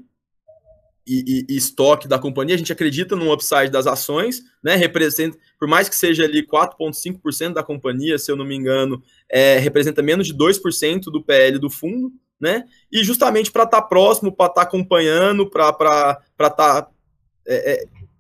e, 1.07 1.25
e, 1.27 1.47
e, 1.53 1.57
estoque 1.59 2.09
da 2.09 2.19
companhia, 2.19 2.55
a 2.55 2.59
gente 2.59 2.73
acredita 2.73 3.15
no 3.15 3.31
upside 3.31 3.69
das 3.69 3.87
ações, 3.87 4.41
né? 4.65 4.77
Representa, 4.77 5.37
por 5.59 5.69
mais 5.69 5.87
que 5.87 5.95
seja 5.95 6.25
ali 6.25 6.47
4,5% 6.47 7.53
da 7.53 7.63
companhia, 7.63 8.19
se 8.19 8.33
eu 8.33 8.37
não 8.37 8.47
me 8.47 8.57
engano, 8.57 9.03
é, 9.29 9.59
representa 9.59 10.01
menos 10.01 10.27
de 10.27 10.35
2% 10.35 11.11
do 11.13 11.23
PL 11.23 11.59
do 11.59 11.69
fundo, 11.69 12.11
né? 12.41 12.65
E 12.91 13.05
justamente 13.05 13.53
para 13.53 13.65
estar 13.65 13.83
tá 13.83 13.87
próximo, 13.87 14.35
para 14.35 14.47
estar 14.47 14.63
tá 14.63 14.67
acompanhando, 14.67 15.51
para 15.51 16.23
estar 16.41 16.89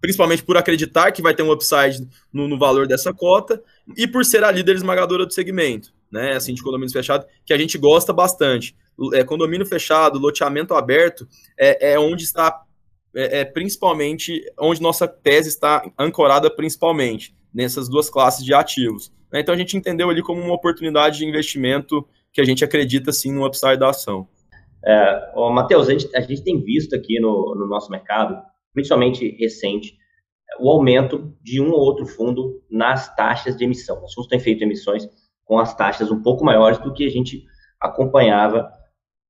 principalmente 0.00 0.42
por 0.42 0.56
acreditar 0.56 1.12
que 1.12 1.22
vai 1.22 1.34
ter 1.34 1.42
um 1.42 1.52
upside 1.52 2.08
no, 2.32 2.48
no 2.48 2.58
valor 2.58 2.86
dessa 2.86 3.12
cota 3.12 3.62
e 3.96 4.06
por 4.06 4.24
ser 4.24 4.42
a 4.42 4.50
líder 4.50 4.76
esmagadora 4.76 5.26
do 5.26 5.32
segmento. 5.32 5.92
né, 6.10 6.32
assim, 6.32 6.52
de 6.52 6.62
condomínio 6.62 6.92
fechado, 6.92 7.24
que 7.46 7.52
a 7.52 7.58
gente 7.58 7.78
gosta 7.78 8.12
bastante. 8.12 8.74
É, 9.14 9.22
condomínio 9.24 9.64
fechado, 9.64 10.18
loteamento 10.18 10.74
aberto, 10.74 11.26
é, 11.58 11.92
é 11.92 11.98
onde 11.98 12.24
está, 12.24 12.62
é, 13.14 13.40
é, 13.40 13.44
principalmente, 13.44 14.42
onde 14.58 14.82
nossa 14.82 15.06
tese 15.06 15.48
está 15.48 15.88
ancorada 15.98 16.50
principalmente, 16.50 17.34
nessas 17.54 17.88
duas 17.88 18.10
classes 18.10 18.44
de 18.44 18.52
ativos. 18.52 19.12
Né? 19.32 19.40
Então 19.40 19.54
a 19.54 19.58
gente 19.58 19.76
entendeu 19.76 20.10
ali 20.10 20.22
como 20.22 20.40
uma 20.40 20.54
oportunidade 20.54 21.18
de 21.18 21.24
investimento 21.24 22.06
que 22.32 22.40
a 22.40 22.44
gente 22.44 22.64
acredita, 22.64 23.12
sim, 23.12 23.32
no 23.32 23.46
upside 23.46 23.76
da 23.76 23.90
ação. 23.90 24.28
É, 24.84 25.32
Matheus, 25.52 25.88
a 25.88 25.92
gente, 25.92 26.16
a 26.16 26.20
gente 26.20 26.42
tem 26.42 26.62
visto 26.62 26.94
aqui 26.94 27.20
no, 27.20 27.54
no 27.54 27.66
nosso 27.66 27.90
mercado, 27.90 28.40
principalmente 28.72 29.36
recente, 29.38 29.96
o 30.58 30.70
aumento 30.70 31.34
de 31.42 31.60
um 31.60 31.70
ou 31.70 31.80
outro 31.80 32.06
fundo 32.06 32.62
nas 32.70 33.14
taxas 33.14 33.56
de 33.56 33.64
emissão. 33.64 34.02
Os 34.04 34.12
fundos 34.14 34.28
têm 34.28 34.40
feito 34.40 34.62
emissões 34.62 35.08
com 35.44 35.58
as 35.58 35.74
taxas 35.74 36.10
um 36.10 36.22
pouco 36.22 36.44
maiores 36.44 36.78
do 36.78 36.92
que 36.92 37.06
a 37.06 37.10
gente 37.10 37.44
acompanhava 37.80 38.70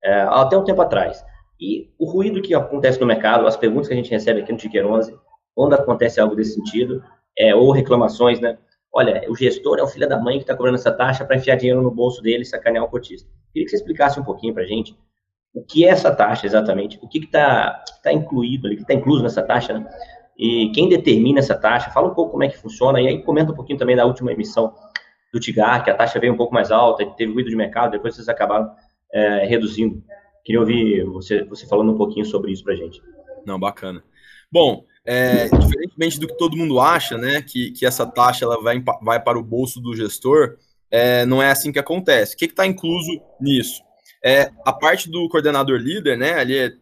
é, 0.03 0.23
até 0.23 0.57
um 0.57 0.65
tempo 0.65 0.83
atrás. 0.83 1.25
E 1.61 1.93
o 1.99 2.11
ruído 2.11 2.41
que 2.41 2.55
acontece 2.55 3.01
no 3.01 3.07
mercado, 3.07 3.47
as 3.47 3.57
perguntas 3.57 3.89
que 3.89 3.95
a 3.95 3.97
gente 3.97 4.11
recebe 4.11 4.41
aqui 4.41 4.51
no 4.51 4.59
Ticker 4.59 4.87
11, 4.87 5.15
quando 5.55 5.75
acontece 5.75 6.21
algo 6.21 6.35
desse 6.35 6.55
sentido, 6.55 7.03
é, 7.39 7.55
ou 7.55 7.71
reclamações, 7.71 8.41
né? 8.41 8.59
Olha, 8.93 9.25
o 9.31 9.37
gestor 9.37 9.79
é 9.79 9.83
o 9.83 9.87
filho 9.87 10.09
da 10.09 10.19
mãe 10.19 10.39
que 10.39 10.43
está 10.43 10.57
cobrando 10.57 10.77
essa 10.77 10.91
taxa 10.91 11.25
para 11.25 11.37
enfiar 11.37 11.57
dinheiro 11.57 11.81
no 11.81 11.91
bolso 11.91 12.21
dele 12.23 12.43
e 12.43 12.47
sacanear 12.47 12.85
o 12.85 12.89
cotista. 12.89 13.31
Queria 13.53 13.65
que 13.65 13.71
você 13.71 13.77
explicasse 13.77 14.19
um 14.19 14.25
pouquinho 14.25 14.53
para 14.53 14.65
a 14.65 14.67
gente 14.67 14.97
o 15.53 15.63
que 15.63 15.85
é 15.85 15.89
essa 15.89 16.15
taxa 16.15 16.47
exatamente, 16.47 16.99
o 17.03 17.09
que 17.09 17.19
está 17.19 17.83
tá 18.03 18.13
incluído 18.13 18.67
ali, 18.67 18.75
o 18.75 18.79
que 18.79 18.85
está 18.85 18.95
incluso 18.95 19.23
nessa 19.23 19.43
taxa, 19.43 19.79
né? 19.79 19.89
E 20.39 20.71
quem 20.73 20.89
determina 20.89 21.41
essa 21.41 21.55
taxa, 21.55 21.91
fala 21.91 22.09
um 22.09 22.15
pouco 22.15 22.33
como 22.33 22.45
é 22.45 22.49
que 22.49 22.57
funciona, 22.57 23.01
e 23.01 23.07
aí 23.07 23.23
comenta 23.23 23.53
um 23.53 23.55
pouquinho 23.55 23.79
também 23.79 23.95
da 23.95 24.07
última 24.07 24.33
emissão 24.33 24.75
do 25.33 25.39
Tigar, 25.39 25.85
que 25.85 25.91
a 25.91 25.95
taxa 25.95 26.19
veio 26.19 26.33
um 26.33 26.37
pouco 26.37 26.55
mais 26.55 26.71
alta, 26.71 27.05
teve 27.17 27.33
ruído 27.33 27.51
de 27.51 27.57
mercado, 27.57 27.93
depois 27.93 28.15
vocês 28.15 28.29
acabaram 28.29 28.71
é, 29.13 29.47
reduzindo. 29.47 30.03
Queria 30.45 30.61
ouvir 30.61 31.05
você, 31.05 31.45
você 31.45 31.67
falando 31.67 31.93
um 31.93 31.97
pouquinho 31.97 32.25
sobre 32.25 32.53
isso 32.53 32.65
para 32.65 32.75
gente. 32.75 33.03
Não, 33.45 33.61
bacana. 33.61 34.03
Bom, 34.51 34.85
é, 35.05 35.49
diferentemente 35.49 36.19
do 36.19 36.27
que 36.27 36.37
todo 36.37 36.57
mundo 36.57 36.81
acha, 36.81 37.19
né, 37.19 37.43
que, 37.43 37.71
que 37.73 37.85
essa 37.85 38.07
taxa 38.07 38.45
ela 38.45 38.61
vai, 38.63 38.83
vai 39.03 39.23
para 39.23 39.39
o 39.39 39.45
bolso 39.45 39.81
do 39.81 39.95
gestor, 39.95 40.57
é, 40.91 41.25
não 41.27 41.43
é 41.43 41.51
assim 41.51 41.71
que 41.71 41.79
acontece. 41.79 42.35
O 42.35 42.39
que 42.39 42.47
está 42.47 42.67
incluso 42.67 43.21
nisso? 43.41 43.83
É, 44.23 44.51
a 44.65 44.73
parte 44.73 45.11
do 45.11 45.29
coordenador 45.29 45.79
líder, 45.79 46.17
né, 46.17 46.35
ali 46.35 46.57
é 46.57 46.73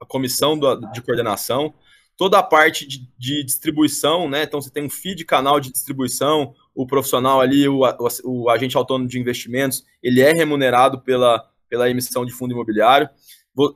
a 0.00 0.06
comissão 0.06 0.58
do, 0.58 0.76
de 0.92 1.00
coordenação, 1.02 1.74
toda 2.16 2.38
a 2.38 2.42
parte 2.42 2.86
de, 2.86 3.08
de, 3.16 3.44
distribuição, 3.44 4.28
né? 4.28 4.42
Então 4.42 4.60
você 4.60 4.70
tem 4.70 4.84
um 4.84 4.90
feed 4.90 5.24
canal 5.24 5.60
de 5.60 5.70
distribuição, 5.70 6.52
o 6.74 6.86
profissional 6.86 7.40
ali, 7.40 7.68
o, 7.68 7.82
o, 7.82 8.08
o, 8.24 8.50
agente 8.50 8.76
autônomo 8.76 9.08
de 9.08 9.18
investimentos, 9.18 9.84
ele 10.02 10.20
é 10.20 10.32
remunerado 10.32 11.00
pela, 11.00 11.48
pela 11.68 11.88
emissão 11.88 12.26
de 12.26 12.32
fundo 12.32 12.52
imobiliário. 12.52 13.08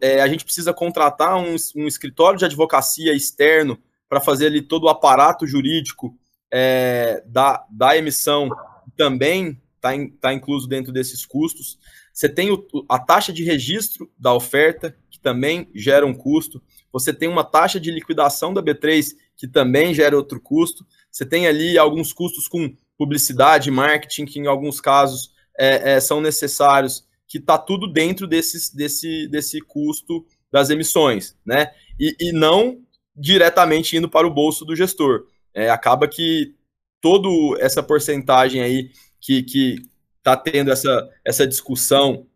É, 0.00 0.20
a 0.20 0.28
gente 0.28 0.44
precisa 0.44 0.72
contratar 0.72 1.36
um, 1.36 1.56
um, 1.76 1.86
escritório 1.86 2.38
de 2.38 2.44
advocacia 2.44 3.14
externo 3.14 3.78
para 4.08 4.20
fazer 4.20 4.46
ali 4.46 4.62
todo 4.62 4.84
o 4.84 4.88
aparato 4.88 5.46
jurídico 5.46 6.16
é, 6.52 7.22
da, 7.26 7.64
da 7.70 7.96
emissão, 7.96 8.50
também 8.96 9.60
está 9.76 9.94
in, 9.94 10.10
tá 10.10 10.32
incluso 10.32 10.68
dentro 10.68 10.92
desses 10.92 11.24
custos. 11.24 11.78
Você 12.12 12.28
tem 12.28 12.50
o, 12.50 12.66
a 12.88 12.98
taxa 12.98 13.32
de 13.32 13.42
registro 13.42 14.10
da 14.18 14.34
oferta, 14.34 14.96
que 15.10 15.18
também 15.18 15.68
gera 15.74 16.06
um 16.06 16.14
custo. 16.14 16.62
Você 16.92 17.12
tem 17.12 17.28
uma 17.28 17.44
taxa 17.44 17.80
de 17.80 17.90
liquidação 17.90 18.52
da 18.52 18.62
B3, 18.62 19.12
que 19.36 19.48
também 19.48 19.94
gera 19.94 20.16
outro 20.16 20.40
custo. 20.40 20.86
Você 21.10 21.24
tem 21.24 21.46
ali 21.46 21.78
alguns 21.78 22.12
custos 22.12 22.46
com 22.46 22.74
publicidade, 22.98 23.70
marketing, 23.70 24.26
que 24.26 24.38
em 24.38 24.46
alguns 24.46 24.80
casos 24.80 25.32
é, 25.58 25.94
é, 25.94 26.00
são 26.00 26.20
necessários, 26.20 27.04
que 27.26 27.38
está 27.38 27.56
tudo 27.56 27.90
dentro 27.90 28.26
desses, 28.26 28.70
desse, 28.70 29.26
desse 29.28 29.60
custo 29.60 30.24
das 30.50 30.68
emissões, 30.68 31.34
né? 31.46 31.72
E, 31.98 32.14
e 32.20 32.32
não 32.32 32.82
diretamente 33.16 33.96
indo 33.96 34.08
para 34.08 34.26
o 34.26 34.32
bolso 34.32 34.64
do 34.64 34.76
gestor. 34.76 35.26
É, 35.54 35.70
acaba 35.70 36.06
que 36.06 36.54
toda 37.00 37.28
essa 37.58 37.82
porcentagem 37.82 38.62
aí 38.62 38.90
que, 39.20 39.42
que 39.42 39.76
tá 40.22 40.36
tendo 40.36 40.70
essa, 40.70 41.08
essa 41.24 41.46
discussão 41.46 42.26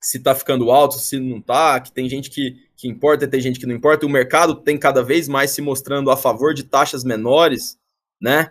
se 0.00 0.18
está 0.18 0.34
ficando 0.34 0.70
alto, 0.70 0.98
se 0.98 1.18
não 1.18 1.38
está, 1.38 1.78
que 1.80 1.92
tem 1.92 2.08
gente 2.08 2.28
que, 2.28 2.56
que 2.76 2.88
importa, 2.88 3.28
tem 3.28 3.40
gente 3.40 3.60
que 3.60 3.66
não 3.66 3.74
importa, 3.74 4.04
e 4.04 4.08
o 4.08 4.10
mercado 4.10 4.56
tem 4.56 4.76
cada 4.76 5.02
vez 5.02 5.28
mais 5.28 5.52
se 5.52 5.62
mostrando 5.62 6.10
a 6.10 6.16
favor 6.16 6.52
de 6.52 6.64
taxas 6.64 7.04
menores, 7.04 7.78
né? 8.20 8.50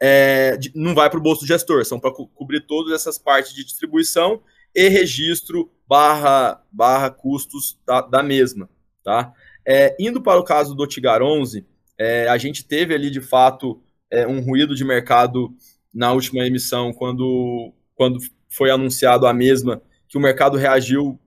É, 0.00 0.58
não 0.74 0.94
vai 0.94 1.10
para 1.10 1.18
o 1.18 1.22
bolso 1.22 1.42
do 1.42 1.46
gestor, 1.46 1.84
são 1.84 1.98
para 1.98 2.12
co 2.12 2.28
cobrir 2.28 2.60
todas 2.66 2.92
essas 2.92 3.18
partes 3.18 3.52
de 3.52 3.64
distribuição 3.64 4.40
e 4.74 4.88
registro 4.88 5.70
barra, 5.86 6.62
barra 6.70 7.10
custos 7.10 7.78
da, 7.84 8.00
da 8.00 8.22
mesma, 8.22 8.68
tá? 9.04 9.32
É, 9.66 9.96
indo 9.98 10.22
para 10.22 10.40
o 10.40 10.44
caso 10.44 10.74
do 10.74 10.86
Tigar 10.86 11.22
11, 11.22 11.66
é, 11.98 12.28
a 12.28 12.38
gente 12.38 12.64
teve 12.64 12.94
ali, 12.94 13.10
de 13.10 13.20
fato, 13.20 13.82
é, 14.10 14.26
um 14.26 14.40
ruído 14.40 14.74
de 14.74 14.84
mercado 14.84 15.54
na 15.92 16.12
última 16.12 16.46
emissão, 16.46 16.92
quando 16.92 17.72
quando 18.02 18.18
foi 18.48 18.68
anunciado 18.68 19.28
a 19.28 19.32
mesma, 19.32 19.80
que 20.08 20.18
o 20.18 20.20
mercado 20.20 20.56
reagiu 20.56 21.20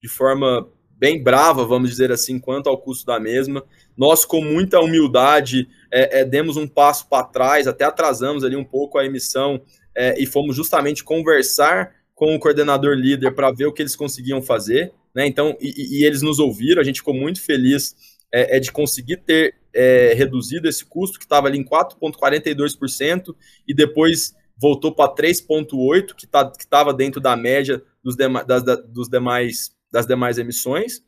de 0.00 0.08
forma 0.08 0.68
bem 0.96 1.20
brava, 1.20 1.66
vamos 1.66 1.90
dizer 1.90 2.12
assim, 2.12 2.38
quanto 2.38 2.68
ao 2.68 2.78
custo 2.78 3.04
da 3.04 3.18
mesma. 3.18 3.64
Nós, 3.96 4.24
com 4.24 4.40
muita 4.40 4.78
humildade, 4.78 5.68
é, 5.92 6.20
é, 6.20 6.24
demos 6.24 6.56
um 6.56 6.68
passo 6.68 7.08
para 7.08 7.26
trás, 7.26 7.66
até 7.66 7.84
atrasamos 7.84 8.44
ali 8.44 8.54
um 8.54 8.62
pouco 8.62 8.96
a 8.96 9.04
emissão 9.04 9.60
é, 9.92 10.14
e 10.16 10.24
fomos 10.24 10.54
justamente 10.54 11.02
conversar 11.02 11.92
com 12.14 12.32
o 12.32 12.38
coordenador 12.38 12.94
líder 12.94 13.34
para 13.34 13.50
ver 13.50 13.66
o 13.66 13.72
que 13.72 13.82
eles 13.82 13.96
conseguiam 13.96 14.40
fazer. 14.40 14.92
Né? 15.12 15.26
Então, 15.26 15.56
e, 15.60 15.98
e, 15.98 16.04
eles 16.04 16.22
nos 16.22 16.38
ouviram, 16.38 16.80
a 16.80 16.84
gente 16.84 17.00
ficou 17.00 17.14
muito 17.14 17.40
feliz 17.42 17.96
é, 18.32 18.58
é 18.58 18.60
de 18.60 18.70
conseguir 18.70 19.16
ter 19.16 19.56
é, 19.74 20.14
reduzido 20.14 20.68
esse 20.68 20.84
custo, 20.84 21.18
que 21.18 21.24
estava 21.24 21.48
ali 21.48 21.58
em 21.58 21.64
4,42%, 21.64 23.34
e 23.66 23.74
depois 23.74 24.32
voltou 24.56 24.94
para 24.94 25.12
3,8, 25.14 26.14
que 26.14 26.26
tá, 26.26 26.50
estava 26.58 26.92
dentro 26.92 27.20
da 27.20 27.36
média 27.36 27.82
dos, 28.02 28.16
dema, 28.16 28.44
das, 28.44 28.62
da, 28.62 28.76
dos 28.76 29.08
demais, 29.08 29.74
das 29.90 30.06
demais 30.06 30.38
emissões, 30.38 31.02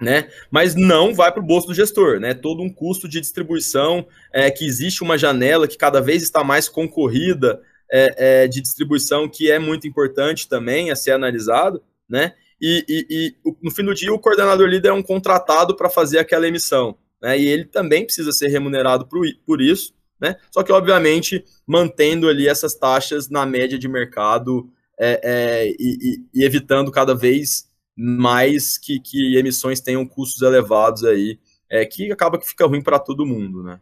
né? 0.00 0.30
Mas 0.50 0.74
não 0.74 1.14
vai 1.14 1.30
para 1.30 1.42
o 1.42 1.46
bolso 1.46 1.68
do 1.68 1.74
gestor, 1.74 2.18
né? 2.18 2.32
Todo 2.32 2.62
um 2.62 2.72
custo 2.72 3.08
de 3.08 3.20
distribuição, 3.20 4.06
é, 4.32 4.50
que 4.50 4.64
existe 4.64 5.02
uma 5.02 5.18
janela 5.18 5.68
que 5.68 5.76
cada 5.76 6.00
vez 6.00 6.22
está 6.22 6.42
mais 6.42 6.68
concorrida 6.68 7.60
é, 7.92 8.44
é, 8.44 8.48
de 8.48 8.60
distribuição, 8.60 9.28
que 9.28 9.50
é 9.50 9.58
muito 9.58 9.86
importante 9.86 10.48
também 10.48 10.90
a 10.90 10.96
ser 10.96 11.10
analisado, 11.10 11.82
né? 12.08 12.34
E, 12.60 12.84
e, 12.88 13.06
e 13.10 13.54
no 13.62 13.70
fim 13.70 13.84
do 13.84 13.94
dia, 13.94 14.12
o 14.12 14.18
coordenador 14.18 14.68
líder 14.68 14.88
é 14.88 14.92
um 14.92 15.02
contratado 15.02 15.76
para 15.76 15.90
fazer 15.90 16.18
aquela 16.18 16.48
emissão, 16.48 16.96
né? 17.20 17.38
E 17.38 17.46
ele 17.46 17.64
também 17.64 18.04
precisa 18.04 18.32
ser 18.32 18.48
remunerado 18.48 19.06
por, 19.06 19.26
por 19.44 19.60
isso, 19.60 19.92
né? 20.20 20.36
Só 20.50 20.62
que, 20.62 20.72
obviamente, 20.72 21.44
mantendo 21.66 22.28
ali 22.28 22.46
essas 22.46 22.74
taxas 22.74 23.28
na 23.30 23.46
média 23.46 23.78
de 23.78 23.88
mercado 23.88 24.70
é, 24.98 25.20
é, 25.22 25.68
e, 25.78 26.26
e, 26.34 26.44
evitando 26.44 26.90
cada 26.92 27.14
vez 27.14 27.68
mais 27.96 28.76
que, 28.76 29.00
que 29.00 29.36
emissões 29.36 29.80
tenham 29.80 30.06
custos 30.06 30.42
elevados 30.42 31.04
aí, 31.04 31.38
é, 31.70 31.84
que 31.86 32.12
acaba 32.12 32.38
que 32.38 32.46
fica 32.46 32.66
ruim 32.66 32.82
para 32.82 32.98
todo 32.98 33.26
mundo, 33.26 33.62
né? 33.62 33.80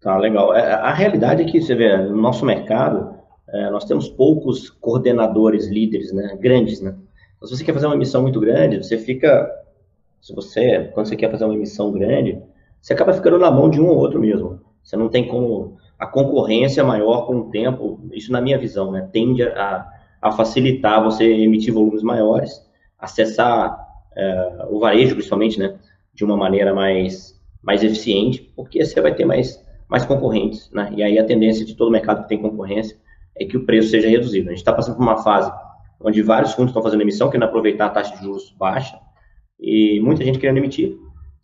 Tá, 0.00 0.18
legal. 0.18 0.54
É, 0.54 0.72
a 0.72 0.92
realidade 0.92 1.42
é 1.42 1.46
que, 1.46 1.60
você 1.60 1.74
vê, 1.74 1.96
no 1.96 2.16
nosso 2.16 2.44
mercado, 2.44 3.16
é, 3.48 3.70
nós 3.70 3.84
temos 3.84 4.08
poucos 4.08 4.68
coordenadores, 4.68 5.66
líderes, 5.66 6.12
né, 6.12 6.36
grandes, 6.38 6.80
né? 6.80 6.94
Então, 7.36 7.48
se 7.48 7.56
você 7.56 7.64
quer 7.64 7.72
fazer 7.72 7.86
uma 7.86 7.94
emissão 7.94 8.22
muito 8.22 8.40
grande, 8.40 8.78
você 8.78 8.98
fica, 8.98 9.50
se 10.20 10.34
você, 10.34 10.90
quando 10.92 11.06
você 11.06 11.16
quer 11.16 11.30
fazer 11.30 11.44
uma 11.44 11.54
emissão 11.54 11.92
grande, 11.92 12.42
você 12.80 12.92
acaba 12.92 13.12
ficando 13.12 13.38
na 13.38 13.50
mão 13.50 13.68
de 13.68 13.80
um 13.80 13.88
ou 13.88 13.96
outro 13.96 14.20
mesmo. 14.20 14.60
Você 14.86 14.96
não 14.96 15.08
tem 15.08 15.26
como. 15.26 15.76
A 15.98 16.06
concorrência 16.06 16.84
maior 16.84 17.26
com 17.26 17.38
o 17.38 17.50
tempo, 17.50 17.98
isso 18.12 18.30
na 18.30 18.40
minha 18.40 18.58
visão, 18.58 18.92
né, 18.92 19.08
tende 19.12 19.42
a, 19.42 19.86
a 20.20 20.30
facilitar 20.30 21.02
você 21.02 21.24
emitir 21.24 21.72
volumes 21.72 22.02
maiores, 22.02 22.62
acessar 22.98 23.78
é, 24.14 24.66
o 24.70 24.78
varejo, 24.78 25.14
principalmente, 25.14 25.58
né, 25.58 25.74
de 26.14 26.22
uma 26.22 26.36
maneira 26.36 26.74
mais, 26.74 27.40
mais 27.62 27.82
eficiente, 27.82 28.52
porque 28.54 28.84
você 28.84 29.00
vai 29.00 29.14
ter 29.14 29.24
mais, 29.24 29.58
mais 29.88 30.04
concorrentes. 30.04 30.70
Né, 30.70 30.92
e 30.94 31.02
aí 31.02 31.18
a 31.18 31.24
tendência 31.24 31.64
de 31.64 31.74
todo 31.74 31.90
mercado 31.90 32.22
que 32.22 32.28
tem 32.28 32.40
concorrência 32.40 32.96
é 33.34 33.44
que 33.44 33.56
o 33.56 33.64
preço 33.64 33.88
seja 33.88 34.08
reduzido. 34.08 34.48
A 34.48 34.52
gente 34.52 34.58
está 34.58 34.72
passando 34.72 34.96
por 34.96 35.02
uma 35.02 35.16
fase 35.22 35.50
onde 35.98 36.22
vários 36.22 36.52
fundos 36.52 36.70
estão 36.70 36.82
fazendo 36.82 37.00
emissão, 37.00 37.28
querendo 37.28 37.48
aproveitar 37.48 37.86
a 37.86 37.90
taxa 37.90 38.14
de 38.14 38.22
juros 38.22 38.54
baixa, 38.56 38.96
e 39.58 39.98
muita 40.00 40.22
gente 40.22 40.38
querendo 40.38 40.58
emitir 40.58 40.96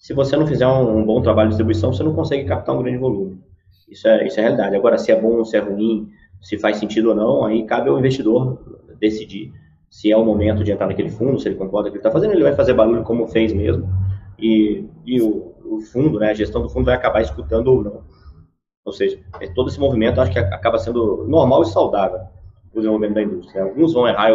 se 0.03 0.13
você 0.13 0.37
não 0.37 0.49
fizer 0.49 0.67
um, 0.67 0.99
um, 0.99 1.07
bom 1.07 1.23
trabalho 1.23 1.49
de 1.49 1.53
distribuição, 1.53 1.93
você 1.93 2.03
não 2.03 2.13
consegue 2.13 2.45
captar 2.45 2.75
um 2.75 2.83
grande 2.83 2.99
volume. 2.99 3.41
Isso 3.89 4.09
é, 4.09 4.27
isso 4.27 4.41
é 4.41 4.43
realidade. 4.43 4.75
Agora, 4.75 4.99
se 4.99 5.13
é 5.13 5.21
bom 5.21 5.45
se 5.45 5.57
é 5.57 5.61
ruim, 5.61 6.11
se 6.41 6.59
faz 6.59 6.79
sentido 6.79 7.11
ou 7.11 7.15
não, 7.15 7.45
aí 7.45 7.65
cabe 7.65 7.89
ao 7.89 7.97
investidor 8.01 8.59
decidir 8.99 9.53
se 9.89 10.11
é 10.11 10.17
o 10.17 10.25
momento 10.25 10.65
de 10.65 10.73
entrar 10.73 10.89
naquele 10.89 11.09
fundo, 11.09 11.39
se 11.39 11.47
ele 11.47 11.55
concorda 11.55 11.89
com 11.89 11.91
o 11.91 11.93
que 11.93 11.99
ele 11.99 12.01
está 12.01 12.11
fazendo, 12.11 12.33
ele 12.33 12.43
vai 12.43 12.55
fazer 12.57 12.75
barulho 12.75 13.05
como 13.05 13.29
fez 13.29 13.53
mesmo, 13.53 13.89
e, 14.39 14.89
e 15.07 15.21
o, 15.21 15.55
o, 15.65 15.81
fundo, 15.81 16.19
né, 16.19 16.31
a 16.31 16.35
gestão 16.35 16.63
do 16.63 16.69
fundo 16.69 16.87
vai 16.87 16.95
acabar 16.95 17.21
escutando 17.21 17.69
ou 17.69 17.85
não. 17.85 18.03
Ou 18.85 18.93
seja, 18.93 19.21
é 19.39 19.47
todo 19.49 19.69
esse 19.69 19.79
movimento 19.79 20.21
acho 20.21 20.33
que 20.33 20.39
acaba 20.39 20.79
sendo 20.79 21.25
normal 21.29 21.63
e 21.63 21.67
saudável. 21.67 22.21
o 22.73 22.77
desenvolvimento 22.77 23.15
da 23.15 23.23
indústria. 23.23 23.63
Alguns 23.63 23.93
vão 23.93 24.09
errar 24.09 24.33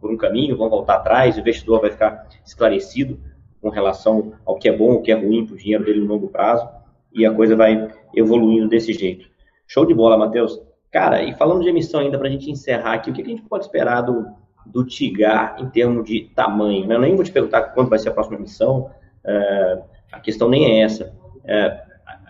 por 0.00 0.10
um 0.12 0.16
caminho, 0.16 0.56
vão 0.56 0.70
voltar 0.70 0.96
atrás, 0.96 1.36
o 1.36 1.40
investidor 1.40 1.80
vai 1.80 1.90
ficar 1.90 2.28
esclarecido 2.44 3.18
com 3.60 3.68
relação 3.68 4.32
ao 4.44 4.56
que 4.56 4.68
é 4.68 4.76
bom, 4.76 4.94
o 4.94 5.02
que 5.02 5.12
é 5.12 5.14
ruim 5.14 5.44
para 5.44 5.54
o 5.54 5.58
dinheiro 5.58 5.84
dele 5.84 6.00
no 6.00 6.06
longo 6.06 6.28
prazo, 6.28 6.68
e 7.12 7.26
a 7.26 7.32
coisa 7.32 7.56
vai 7.56 7.88
evoluindo 8.14 8.68
desse 8.68 8.92
jeito. 8.92 9.28
Show 9.66 9.84
de 9.84 9.94
bola, 9.94 10.16
Matheus. 10.16 10.60
Cara, 10.90 11.22
e 11.22 11.34
falando 11.34 11.62
de 11.62 11.68
emissão 11.68 12.00
ainda, 12.00 12.18
para 12.18 12.28
a 12.28 12.30
gente 12.30 12.50
encerrar 12.50 12.94
aqui, 12.94 13.10
o 13.10 13.12
que 13.12 13.22
a 13.22 13.24
gente 13.24 13.42
pode 13.42 13.64
esperar 13.64 14.00
do, 14.00 14.26
do 14.66 14.84
Tigar 14.84 15.56
em 15.60 15.68
termos 15.68 16.04
de 16.04 16.30
tamanho? 16.34 16.86
Né? 16.86 16.94
Eu 16.94 17.00
nem 17.00 17.14
vou 17.14 17.24
te 17.24 17.30
perguntar 17.30 17.62
quando 17.74 17.88
vai 17.88 17.98
ser 17.98 18.08
a 18.08 18.12
próxima 18.12 18.36
emissão, 18.36 18.90
é, 19.24 19.82
a 20.10 20.20
questão 20.20 20.48
nem 20.48 20.64
é 20.64 20.82
essa. 20.82 21.14
É, 21.44 21.82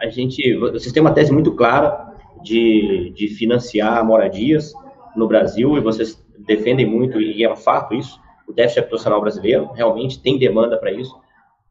a 0.03 0.09
gente, 0.09 0.55
vocês 0.57 0.93
têm 0.93 1.01
uma 1.01 1.13
tese 1.13 1.33
muito 1.33 1.55
clara 1.55 2.15
de, 2.43 3.13
de 3.15 3.29
financiar 3.29 4.05
moradias 4.05 4.73
no 5.17 5.27
Brasil 5.27 5.77
e 5.77 5.81
vocês 5.81 6.23
defendem 6.39 6.87
muito, 6.87 7.21
e 7.21 7.45
é 7.45 7.53
um 7.53 7.57
fato 7.57 7.95
isso, 7.95 8.19
o 8.51 8.53
déficit 8.53 8.81
habitacional 8.81 9.21
brasileiro 9.21 9.73
realmente 9.73 10.21
tem 10.21 10.39
demanda 10.39 10.77
para 10.77 10.93
isso. 10.93 11.15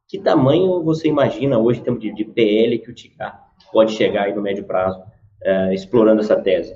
Que 0.07 0.17
tamanho 0.17 0.83
você 0.83 1.07
imagina 1.07 1.59
hoje, 1.59 1.79
em 1.79 1.83
termos 1.83 2.01
de, 2.01 2.13
de 2.13 2.25
PL, 2.25 2.79
que 2.79 2.89
o 2.89 2.93
TICAR 2.93 3.47
pode 3.71 3.93
chegar 3.93 4.23
aí 4.23 4.33
no 4.33 4.41
médio 4.41 4.63
prazo, 4.63 5.01
é, 5.43 5.73
explorando 5.73 6.21
essa 6.21 6.35
tese? 6.35 6.75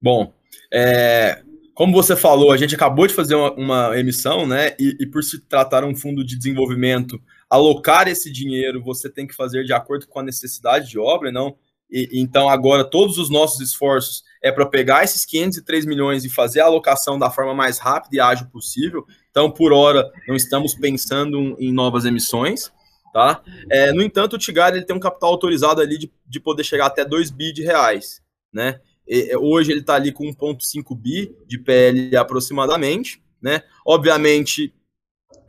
Bom, 0.00 0.32
é, 0.72 1.42
como 1.74 1.92
você 1.92 2.16
falou, 2.16 2.50
a 2.50 2.56
gente 2.56 2.74
acabou 2.74 3.06
de 3.06 3.12
fazer 3.12 3.34
uma, 3.34 3.52
uma 3.52 3.98
emissão, 3.98 4.46
né? 4.46 4.74
E, 4.78 4.96
e, 5.00 5.06
por 5.06 5.22
se 5.22 5.40
tratar 5.46 5.84
um 5.84 5.94
fundo 5.94 6.24
de 6.24 6.38
desenvolvimento, 6.38 7.20
alocar 7.48 8.08
esse 8.08 8.32
dinheiro 8.32 8.82
você 8.82 9.10
tem 9.10 9.26
que 9.26 9.34
fazer 9.34 9.64
de 9.64 9.72
acordo 9.72 10.06
com 10.06 10.18
a 10.20 10.22
necessidade 10.22 10.88
de 10.88 10.98
obra, 10.98 11.30
não 11.30 11.56
e, 11.90 12.08
então, 12.12 12.48
agora, 12.48 12.84
todos 12.84 13.18
os 13.18 13.28
nossos 13.28 13.60
esforços 13.60 14.22
é 14.42 14.50
para 14.50 14.66
pegar 14.66 15.04
esses 15.04 15.24
503 15.24 15.84
milhões 15.84 16.24
e 16.24 16.30
fazer 16.30 16.60
a 16.60 16.66
alocação 16.66 17.18
da 17.18 17.30
forma 17.30 17.54
mais 17.54 17.78
rápida 17.78 18.16
e 18.16 18.20
ágil 18.20 18.46
possível. 18.46 19.06
Então, 19.30 19.50
por 19.50 19.72
hora, 19.72 20.10
não 20.26 20.34
estamos 20.34 20.74
pensando 20.74 21.56
em 21.58 21.72
novas 21.72 22.04
emissões. 22.04 22.72
Tá? 23.12 23.42
É, 23.70 23.92
no 23.92 24.02
entanto, 24.02 24.34
o 24.34 24.38
Tigar 24.38 24.72
ele 24.72 24.84
tem 24.84 24.94
um 24.94 25.00
capital 25.00 25.30
autorizado 25.30 25.80
ali 25.80 25.98
de, 25.98 26.12
de 26.26 26.40
poder 26.40 26.64
chegar 26.64 26.86
até 26.86 27.04
2 27.04 27.30
bi 27.30 27.52
de 27.52 27.62
reais. 27.62 28.22
Né? 28.52 28.80
E, 29.06 29.36
hoje 29.36 29.72
ele 29.72 29.80
está 29.80 29.94
ali 29.94 30.12
com 30.12 30.24
1,5 30.24 30.96
bi 30.96 31.34
de 31.46 31.58
PL 31.58 32.16
aproximadamente. 32.16 33.22
Né? 33.42 33.62
Obviamente, 33.84 34.72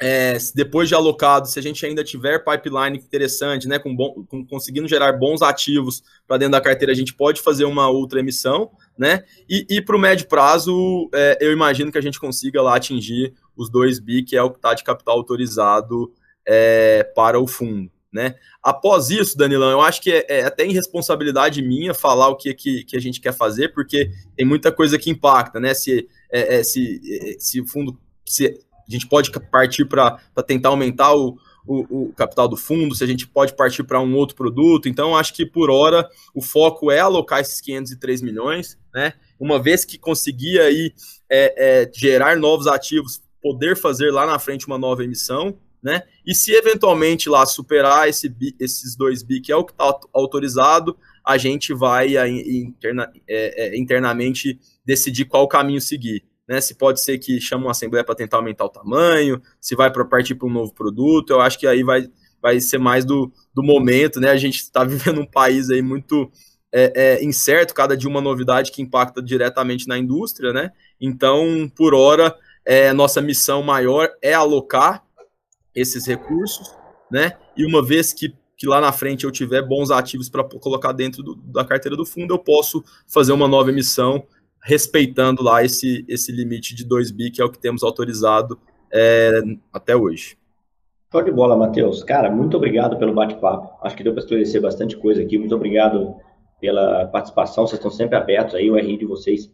é, 0.04 0.36
depois 0.56 0.90
de 0.90 0.96
alocado, 0.96 1.48
se 1.48 1.60
a 1.60 1.62
gente 1.62 1.86
ainda 1.86 2.04
tiver 2.04 2.44
pipeline 2.44 2.98
interessante, 2.98 3.68
né, 3.68 3.78
com, 3.78 3.96
bom, 3.96 4.26
com 4.28 4.44
conseguindo 4.44 4.88
gerar 4.88 5.14
bons 5.14 5.44
ativos 5.44 6.02
para 6.28 6.38
dentro 6.38 6.54
da 6.54 6.62
carteira, 6.62 6.92
a 6.92 6.96
gente 6.96 7.14
pode 7.14 7.40
fazer 7.40 7.66
uma 7.66 7.88
outra 7.88 8.20
emissão, 8.20 8.72
né? 8.98 9.24
E, 9.48 9.64
e 9.70 9.80
para 9.80 9.96
o 9.96 10.00
médio 10.00 10.28
prazo, 10.28 11.08
é, 11.14 11.38
eu 11.40 11.52
imagino 11.52 11.92
que 11.92 12.00
a 12.00 12.02
gente 12.02 12.20
consiga 12.20 12.64
lá 12.64 12.76
atingir 12.76 13.36
os 13.56 13.70
2 13.70 14.00
bi, 14.00 14.24
que 14.24 14.36
é 14.36 14.42
o 14.42 14.50
que 14.50 14.58
está 14.58 14.74
de 14.74 14.84
capital 14.84 15.16
autorizado 15.18 16.12
é, 16.48 17.04
para 17.16 17.40
o 17.40 17.46
fundo. 17.46 17.92
Né? 18.12 18.36
Após 18.62 19.10
isso, 19.10 19.38
Danilão, 19.38 19.72
eu 19.72 19.82
acho 19.82 20.02
que 20.02 20.12
é, 20.12 20.26
é 20.28 20.44
até 20.44 20.66
irresponsabilidade 20.66 21.62
minha 21.62 21.94
falar 21.94 22.28
o 22.28 22.36
que, 22.36 22.54
que, 22.54 22.84
que, 22.84 22.98
a 22.98 23.00
gente 23.00 23.22
quer 23.22 23.34
fazer, 23.34 23.70
porque 23.70 24.12
tem 24.36 24.46
muita 24.46 24.70
coisa 24.70 25.00
que 25.00 25.10
impacta, 25.10 25.62
né? 25.62 25.74
Se, 25.74 26.10
é, 26.30 26.58
é 26.58 26.64
se, 26.64 27.00
é, 27.06 27.40
se 27.40 27.62
o 27.62 27.66
fundo 27.66 27.98
se 28.26 28.60
a 28.88 28.92
gente 28.92 29.08
pode 29.08 29.32
partir 29.52 29.86
para 29.86 30.20
tentar 30.46 30.70
aumentar 30.70 31.14
o, 31.14 31.38
o, 31.66 32.08
o, 32.10 32.14
capital 32.14 32.48
do 32.48 32.58
fundo, 32.58 32.96
se 32.96 33.04
a 33.04 33.08
gente 33.08 33.28
pode 33.28 33.56
partir 33.56 33.84
para 33.84 34.00
um 34.00 34.16
outro 34.16 34.36
produto. 34.36 34.90
Então, 34.90 35.16
acho 35.16 35.34
que 35.34 35.46
por 35.46 35.70
hora 35.70 36.08
o 36.34 36.42
foco 36.42 36.92
é 36.92 37.00
alocar 37.00 37.40
esses 37.40 37.62
503 37.62 38.22
milhões, 38.22 38.78
né? 38.94 39.14
Uma 39.40 39.62
vez 39.62 39.86
que 39.86 39.98
conseguir 39.98 40.60
aí 40.60 40.94
é, 41.30 41.82
é, 41.84 41.92
gerar 41.94 42.38
novos 42.38 42.68
ativos, 42.68 43.22
poder 43.42 43.76
fazer 43.76 44.12
lá 44.12 44.26
na 44.26 44.38
frente 44.38 44.68
uma 44.68 44.78
nova 44.78 45.04
emissão, 45.04 45.58
né? 45.82 46.04
E 46.26 46.36
se 46.36 46.52
eventualmente 46.52 47.28
lá 47.28 47.46
superar 47.46 48.08
esse, 48.08 48.34
esses 48.60 48.96
dois 48.96 49.24
bi, 49.24 49.42
que 49.42 49.52
é 49.52 49.56
o 49.56 49.66
que 49.66 49.72
está 49.72 50.00
autorizado, 50.14 50.96
a 51.26 51.38
gente 51.38 51.74
vai 51.74 52.16
interna, 52.38 53.12
é, 53.28 53.76
é, 53.76 53.80
internamente 53.80 54.60
decidir 54.86 55.26
qual 55.26 55.48
caminho 55.48 55.82
seguir 55.82 56.24
né? 56.52 56.60
Se 56.60 56.76
pode 56.76 57.02
ser 57.02 57.18
que 57.18 57.40
chama 57.40 57.68
uma 57.68 57.72
assembleia 57.72 58.04
para 58.04 58.14
tentar 58.14 58.36
aumentar 58.36 58.66
o 58.66 58.70
tamanho, 58.70 59.42
se 59.58 59.74
vai 59.74 59.90
para 59.90 60.04
partir 60.04 60.36
para 60.36 60.50
um 60.50 60.52
novo 60.52 60.74
produto, 60.74 61.30
eu 61.30 61.40
acho 61.40 61.58
que 61.58 61.66
aí 61.66 61.82
vai, 61.82 62.10
vai 62.42 62.60
ser 62.60 62.78
mais 62.78 63.06
do, 63.06 63.32
do 63.54 63.64
momento, 63.64 64.20
né? 64.20 64.30
A 64.32 64.36
gente 64.36 64.58
está 64.58 64.84
vivendo 64.84 65.22
um 65.22 65.26
país 65.26 65.70
aí 65.70 65.82
muito 65.82 66.30
é, 66.70 66.92
é, 66.94 67.24
incerto, 67.24 67.74
cada 67.74 67.96
dia 67.96 68.10
uma 68.10 68.20
novidade 68.20 68.70
que 68.70 68.82
impacta 68.82 69.22
diretamente 69.22 69.88
na 69.88 69.98
indústria, 69.98 70.52
né? 70.52 70.74
Então, 71.00 71.72
por 71.74 71.94
hora, 71.94 72.36
é, 72.66 72.92
nossa 72.92 73.22
missão 73.22 73.64
maior 73.64 74.10
é 74.22 74.34
alocar 74.34 75.06
esses 75.74 76.06
recursos, 76.06 76.76
né? 77.10 77.38
E 77.56 77.66
uma 77.66 77.82
vez 77.82 78.12
que, 78.12 78.36
que 78.58 78.68
lá 78.68 78.82
na 78.82 78.92
frente 78.92 79.24
eu 79.24 79.32
tiver 79.32 79.62
bons 79.62 79.90
ativos 79.90 80.28
para 80.28 80.44
colocar 80.44 80.92
dentro 80.92 81.24
do, 81.24 81.34
da 81.34 81.64
carteira 81.64 81.96
do 81.96 82.06
fundo, 82.06 82.34
eu 82.34 82.40
posso 82.40 82.84
fazer 83.08 83.32
uma 83.32 83.48
nova 83.48 83.70
emissão 83.70 84.28
respeitando 84.64 85.44
lá 85.44 85.64
esse, 85.64 86.06
esse 86.08 86.32
limite 86.32 86.76
de 86.76 86.86
2 86.86 87.12
bi, 87.12 87.32
que 87.32 87.42
é 87.42 87.46
o 87.46 87.50
que 87.50 87.60
temos 87.60 87.84
autorizado 87.84 88.60
é, 88.92 89.42
até 89.74 89.96
hoje. 89.96 90.38
Show 91.12 91.24
de 91.24 91.32
bola, 91.32 91.58
Matheus. 91.58 92.04
Cara, 92.04 92.32
muito 92.32 92.56
obrigado 92.56 92.98
pelo 92.98 93.14
bate-papo. 93.14 93.70
Acho 93.82 93.96
que 93.96 94.04
deu 94.04 94.14
para 94.14 94.24
esclarecer 94.24 94.62
bastante 94.62 94.96
coisa 94.96 95.22
aqui. 95.22 95.38
Muito 95.38 95.54
obrigado 95.54 96.16
pela 96.60 97.06
participação. 97.08 97.68
Vocês 97.68 97.80
estão 97.80 97.92
sempre 97.92 98.16
abertos 98.16 98.56
aí. 98.56 98.72
O 98.72 98.76
RI 98.76 98.98
de 98.98 99.06
vocês 99.06 99.52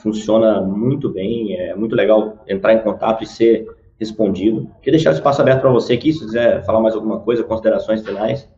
funciona 0.00 0.60
muito 0.60 1.08
bem. 1.08 1.56
É 1.56 1.74
muito 1.74 1.96
legal 1.96 2.44
entrar 2.46 2.74
em 2.74 2.82
contato 2.82 3.24
e 3.24 3.26
ser 3.26 3.66
respondido. 3.98 4.70
Queria 4.80 4.98
deixar 4.98 5.10
o 5.10 5.14
espaço 5.14 5.42
aberto 5.42 5.60
para 5.60 5.70
você 5.70 5.94
aqui, 5.94 6.12
se 6.12 6.20
quiser 6.20 6.64
falar 6.64 6.80
mais 6.80 6.94
alguma 6.94 7.20
coisa, 7.20 7.42
considerações 7.44 8.06
finais. 8.06 8.48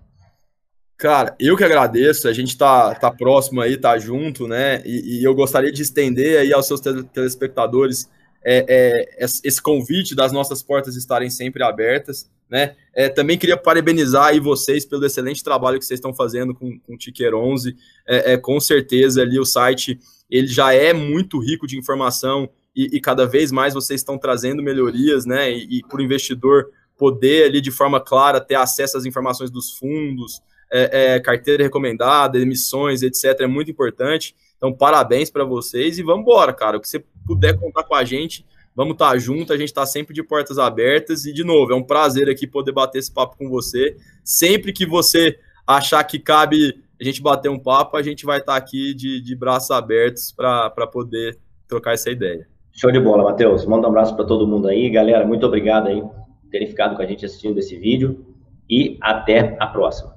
Cara, 1.02 1.34
eu 1.36 1.56
que 1.56 1.64
agradeço, 1.64 2.28
a 2.28 2.32
gente 2.32 2.56
tá, 2.56 2.94
tá 2.94 3.10
próximo 3.10 3.60
aí, 3.60 3.76
tá 3.76 3.98
junto, 3.98 4.46
né? 4.46 4.80
E, 4.86 5.18
e 5.18 5.24
eu 5.24 5.34
gostaria 5.34 5.72
de 5.72 5.82
estender 5.82 6.38
aí 6.38 6.52
aos 6.52 6.64
seus 6.64 6.80
telespectadores 6.80 8.08
é, 8.40 8.64
é, 8.68 9.18
esse 9.18 9.60
convite 9.60 10.14
das 10.14 10.30
nossas 10.30 10.62
portas 10.62 10.94
estarem 10.94 11.28
sempre 11.28 11.64
abertas, 11.64 12.30
né? 12.48 12.76
É, 12.94 13.08
também 13.08 13.36
queria 13.36 13.56
parabenizar 13.56 14.26
aí 14.26 14.38
vocês 14.38 14.84
pelo 14.84 15.04
excelente 15.04 15.42
trabalho 15.42 15.80
que 15.80 15.84
vocês 15.84 15.98
estão 15.98 16.14
fazendo 16.14 16.54
com, 16.54 16.78
com 16.78 16.94
o 16.94 16.96
Ticker 16.96 17.34
11. 17.34 17.76
É, 18.06 18.34
é, 18.34 18.36
com 18.36 18.60
certeza 18.60 19.22
ali 19.22 19.40
o 19.40 19.44
site 19.44 19.98
ele 20.30 20.46
já 20.46 20.72
é 20.72 20.92
muito 20.92 21.40
rico 21.40 21.66
de 21.66 21.76
informação 21.76 22.48
e, 22.76 22.96
e 22.96 23.00
cada 23.00 23.26
vez 23.26 23.50
mais 23.50 23.74
vocês 23.74 24.00
estão 24.00 24.16
trazendo 24.16 24.62
melhorias, 24.62 25.26
né? 25.26 25.50
E, 25.50 25.78
e 25.78 25.82
para 25.82 25.98
o 25.98 26.02
investidor 26.02 26.70
poder 26.96 27.46
ali 27.46 27.60
de 27.60 27.72
forma 27.72 28.00
clara 28.00 28.40
ter 28.40 28.54
acesso 28.54 28.96
às 28.96 29.04
informações 29.04 29.50
dos 29.50 29.72
fundos, 29.72 30.40
é, 30.72 31.14
é, 31.14 31.20
carteira 31.20 31.62
recomendada, 31.62 32.38
emissões, 32.38 33.02
etc. 33.02 33.40
É 33.40 33.46
muito 33.46 33.70
importante. 33.70 34.34
Então, 34.56 34.72
parabéns 34.72 35.30
para 35.30 35.44
vocês 35.44 35.98
e 35.98 36.02
vamos 36.02 36.22
embora, 36.22 36.52
cara. 36.54 36.78
O 36.78 36.80
que 36.80 36.88
você 36.88 37.04
puder 37.26 37.58
contar 37.58 37.84
com 37.84 37.94
a 37.94 38.04
gente, 38.04 38.46
vamos 38.74 38.94
estar 38.94 39.10
tá 39.10 39.18
junto. 39.18 39.52
A 39.52 39.56
gente 39.56 39.68
está 39.68 39.84
sempre 39.84 40.14
de 40.14 40.22
portas 40.22 40.58
abertas. 40.58 41.26
E, 41.26 41.32
de 41.32 41.44
novo, 41.44 41.72
é 41.72 41.76
um 41.76 41.82
prazer 41.82 42.30
aqui 42.30 42.46
poder 42.46 42.72
bater 42.72 42.98
esse 42.98 43.12
papo 43.12 43.36
com 43.36 43.50
você. 43.50 43.96
Sempre 44.24 44.72
que 44.72 44.86
você 44.86 45.38
achar 45.66 46.02
que 46.04 46.18
cabe 46.18 46.82
a 46.98 47.04
gente 47.04 47.20
bater 47.20 47.50
um 47.50 47.58
papo, 47.58 47.96
a 47.96 48.02
gente 48.02 48.24
vai 48.24 48.38
estar 48.38 48.52
tá 48.52 48.58
aqui 48.58 48.94
de, 48.94 49.20
de 49.20 49.36
braços 49.36 49.70
abertos 49.70 50.32
para 50.32 50.86
poder 50.86 51.38
trocar 51.68 51.92
essa 51.92 52.10
ideia. 52.10 52.46
Show 52.72 52.90
de 52.90 53.00
bola, 53.00 53.24
Matheus. 53.24 53.66
Manda 53.66 53.86
um 53.86 53.90
abraço 53.90 54.16
para 54.16 54.24
todo 54.24 54.46
mundo 54.46 54.68
aí. 54.68 54.88
Galera, 54.88 55.26
muito 55.26 55.44
obrigado 55.44 55.88
aí 55.88 56.00
por 56.00 56.50
terem 56.50 56.68
ficado 56.68 56.96
com 56.96 57.02
a 57.02 57.06
gente 57.06 57.26
assistindo 57.26 57.58
esse 57.58 57.76
vídeo. 57.76 58.24
E 58.70 58.96
até 59.02 59.56
a 59.60 59.66
próxima. 59.66 60.11